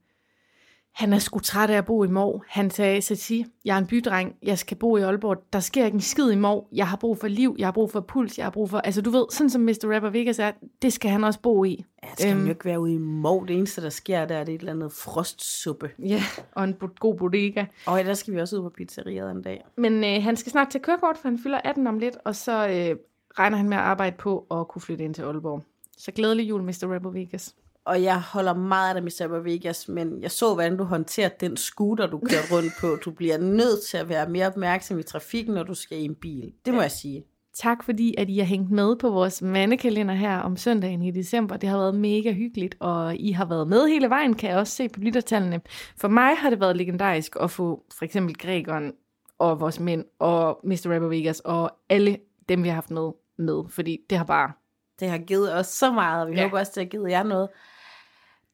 han 0.95 1.13
er 1.13 1.19
sgu 1.19 1.39
træt 1.39 1.69
af 1.69 1.77
at 1.77 1.85
bo 1.85 2.03
i 2.03 2.07
Mor. 2.07 2.43
Han 2.47 2.71
sagde, 2.71 3.01
Sati, 3.01 3.45
jeg 3.65 3.73
er 3.73 3.77
en 3.77 3.87
bydreng, 3.87 4.35
jeg 4.43 4.57
skal 4.57 4.77
bo 4.77 4.97
i 4.97 5.01
Aalborg. 5.01 5.43
Der 5.53 5.59
sker 5.59 5.85
ikke 5.85 5.95
en 5.95 6.01
skid 6.01 6.31
i 6.31 6.35
Mor. 6.35 6.67
Jeg 6.71 6.87
har 6.87 6.97
brug 6.97 7.17
for 7.17 7.27
liv, 7.27 7.55
jeg 7.59 7.67
har 7.67 7.71
brug 7.71 7.91
for 7.91 7.99
puls, 7.99 8.37
jeg 8.37 8.45
har 8.45 8.51
brug 8.51 8.69
for... 8.69 8.77
Altså 8.77 9.01
du 9.01 9.09
ved, 9.09 9.25
sådan 9.31 9.49
som 9.49 9.61
Mr. 9.61 9.93
Rapper 9.93 10.09
Vegas 10.09 10.39
er, 10.39 10.51
det 10.81 10.93
skal 10.93 11.11
han 11.11 11.23
også 11.23 11.39
bo 11.39 11.63
i. 11.63 11.85
Ja, 12.03 12.09
skal 12.17 12.31
øhm, 12.31 12.43
jo 12.43 12.49
ikke 12.49 12.65
være 12.65 12.79
ude 12.79 12.93
i 12.93 12.97
Mor. 12.97 13.45
Det 13.45 13.55
eneste, 13.55 13.81
der 13.81 13.89
sker, 13.89 14.25
der 14.25 14.35
er 14.37 14.43
det 14.43 14.55
et 14.55 14.59
eller 14.59 14.73
andet 14.73 14.91
frostsuppe. 14.91 15.91
Ja, 15.99 16.23
og 16.51 16.63
en 16.63 16.75
god 16.99 17.15
bodega. 17.15 17.65
Og 17.85 17.99
der 18.03 18.13
skal 18.13 18.33
vi 18.33 18.39
også 18.39 18.57
ud 18.57 18.61
på 18.61 18.69
pizzeriet 18.69 19.31
en 19.31 19.41
dag. 19.41 19.65
Men 19.77 20.03
øh, 20.03 20.23
han 20.23 20.35
skal 20.35 20.51
snart 20.51 20.69
til 20.69 20.81
kørekort, 20.81 21.17
for 21.17 21.27
han 21.27 21.39
fylder 21.39 21.59
18 21.63 21.87
om 21.87 21.99
lidt, 21.99 22.17
og 22.25 22.35
så 22.35 22.67
øh, 22.67 22.95
regner 23.39 23.57
han 23.57 23.69
med 23.69 23.77
at 23.77 23.83
arbejde 23.83 24.15
på 24.17 24.47
at 24.51 24.67
kunne 24.67 24.81
flytte 24.81 25.03
ind 25.03 25.13
til 25.13 25.21
Aalborg. 25.21 25.63
Så 25.97 26.11
glædelig 26.11 26.49
jul, 26.49 26.63
Mr. 26.63 26.93
Rapper 26.93 27.09
Vegas 27.09 27.55
og 27.86 28.04
jeg 28.04 28.22
holder 28.22 28.54
meget 28.54 28.96
af 28.96 29.01
dig, 29.01 29.04
Mr. 29.04 29.39
Vegas, 29.44 29.88
men 29.88 30.22
jeg 30.22 30.32
så, 30.32 30.54
hvordan 30.54 30.77
du 30.77 30.84
håndterer 30.84 31.30
den 31.30 31.58
scooter, 31.58 32.08
du 32.08 32.20
kører 32.30 32.58
rundt 32.58 32.74
på. 32.80 32.98
Du 33.06 33.12
bliver 33.12 33.38
nødt 33.38 33.84
til 33.84 33.98
at 33.98 34.10
være 34.10 34.30
mere 34.30 34.48
opmærksom 34.48 35.00
i 35.00 35.04
trafikken, 35.04 35.54
når 35.54 35.63
du 35.63 35.74
skal 35.74 35.98
i 35.98 36.06
en 36.06 36.15
bil. 36.15 36.54
Det 36.65 36.74
må 36.74 36.80
ja. 36.80 36.82
jeg 36.82 36.92
sige. 36.92 37.25
Tak 37.54 37.84
fordi, 37.84 38.15
at 38.18 38.30
I 38.30 38.38
har 38.38 38.46
hængt 38.46 38.72
med 38.72 38.96
på 38.96 39.10
vores 39.10 39.42
mandekalender 39.42 40.13
her 40.13 40.38
om 40.38 40.58
søndagen 40.58 41.01
i 41.01 41.12
december. 41.12 41.58
Det 41.58 41.70
har 41.70 41.77
været 41.77 41.96
mega 41.96 42.32
hyggeligt, 42.34 42.75
og 42.80 43.15
I 43.15 43.32
har 43.32 43.46
været 43.46 43.68
med 43.68 43.88
hele 43.88 44.10
vejen, 44.10 44.34
kan 44.34 44.50
jeg 44.50 44.58
også 44.58 44.74
se 44.74 44.89
på 44.89 45.00
lyttertallene. 45.00 45.62
For 45.98 46.08
mig 46.08 46.38
har 46.38 46.50
det 46.50 46.60
været 46.60 46.77
legendarisk 46.77 47.36
at 47.42 47.51
få 47.51 47.84
for 47.98 48.06
eksempel 48.06 48.38
Gregeren 48.38 48.94
og 49.39 49.60
vores 49.60 49.80
mænd 49.80 50.06
og 50.20 50.60
Mr. 50.63 50.94
Rapper 50.94 51.08
Vegas 51.08 51.39
og 51.39 51.71
alle 51.89 52.17
dem, 52.50 52.63
vi 52.63 52.67
har 52.67 52.76
haft 52.76 52.91
med, 52.91 53.12
med. 53.38 53.63
Fordi 53.69 53.98
det 54.10 54.17
har 54.17 54.26
bare... 54.26 54.52
Det 55.00 55.10
har 55.10 55.17
givet 55.17 55.56
os 55.56 55.67
så 55.67 55.91
meget, 55.91 56.26
og 56.26 56.32
vi 56.32 56.36
ja. 56.36 56.43
håber 56.43 56.60
også, 56.60 56.71
det 56.76 56.84
har 56.84 56.89
givet 56.89 57.10
jer 57.10 57.24
noget 57.24 57.50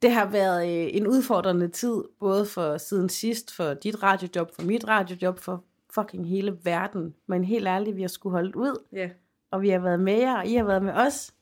det 0.02 0.12
har 0.12 0.26
været 0.26 0.70
øh, 0.70 0.90
en 0.94 1.08
udfordrende 1.08 1.68
tid, 1.68 2.04
både 2.20 2.46
for 2.46 2.78
siden 2.78 3.10
sidst, 3.10 3.56
for 3.56 3.74
dit 3.74 4.04
radiojob, 4.04 4.56
for 4.56 4.62
mit 4.62 4.88
radiojob, 4.88 5.40
for 5.40 5.64
fucking 5.94 6.30
hele 6.30 6.58
verden. 6.64 7.14
Men 7.28 7.44
helt 7.44 7.68
ærligt, 7.68 7.96
vi 7.96 8.02
har 8.02 8.08
skulle 8.08 8.34
holde 8.34 8.58
ud. 8.58 8.84
Ja. 8.94 9.10
Og 9.52 9.62
vi 9.62 9.70
har 9.70 9.80
været 9.80 10.00
med 10.00 10.18
jer, 10.18 10.38
og 10.38 10.48
I 10.48 10.56
har 10.56 10.64
været 10.64 10.84
med 10.84 10.94
os. 10.94 11.34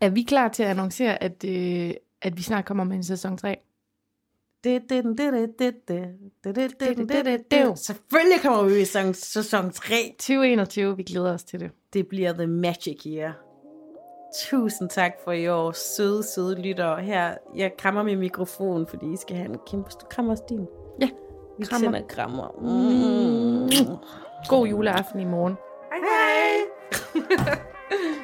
Er 0.00 0.08
vi 0.08 0.22
klar 0.22 0.48
til 0.48 0.62
at 0.62 0.68
annoncere, 0.68 1.22
at, 1.22 1.44
øh, 1.44 1.94
at 2.22 2.36
vi 2.36 2.42
snart 2.42 2.64
kommer 2.64 2.84
med 2.84 2.96
en 2.96 3.04
sæson 3.04 3.36
3? 3.36 3.56
Selvfølgelig 7.76 8.40
kommer 8.42 8.62
vi 8.62 8.80
i 8.80 8.84
sæson 9.14 9.70
3. 9.70 10.14
2021, 10.18 10.96
vi 10.96 11.02
glæder 11.02 11.34
os 11.34 11.44
til 11.44 11.60
det. 11.60 11.70
Det 11.92 12.06
bliver 12.06 12.32
the 12.32 12.46
magic 12.46 13.02
year. 13.06 13.43
Tusind 14.34 14.88
tak 14.90 15.12
for 15.24 15.32
i 15.32 15.48
år, 15.48 15.72
søde, 15.72 16.22
søde 16.22 16.54
lytter. 16.62 16.96
Her, 16.96 17.34
jeg 17.56 17.72
krammer 17.78 18.02
min 18.02 18.18
mikrofon, 18.18 18.86
fordi 18.86 19.12
I 19.12 19.16
skal 19.16 19.36
have 19.36 19.48
en 19.50 19.58
kæmpe... 19.66 19.90
Du 20.00 20.06
krammer 20.10 20.32
også 20.32 20.44
din. 20.48 20.66
Ja, 21.00 21.08
Vi 21.58 21.64
krammer. 21.64 21.86
sender 21.86 22.08
krammer. 22.08 22.48
Mm. 22.60 23.96
God 24.48 24.66
juleaften 24.66 25.20
i 25.20 25.24
morgen. 25.24 25.56
Hej 25.92 26.00
hej! 26.00 27.48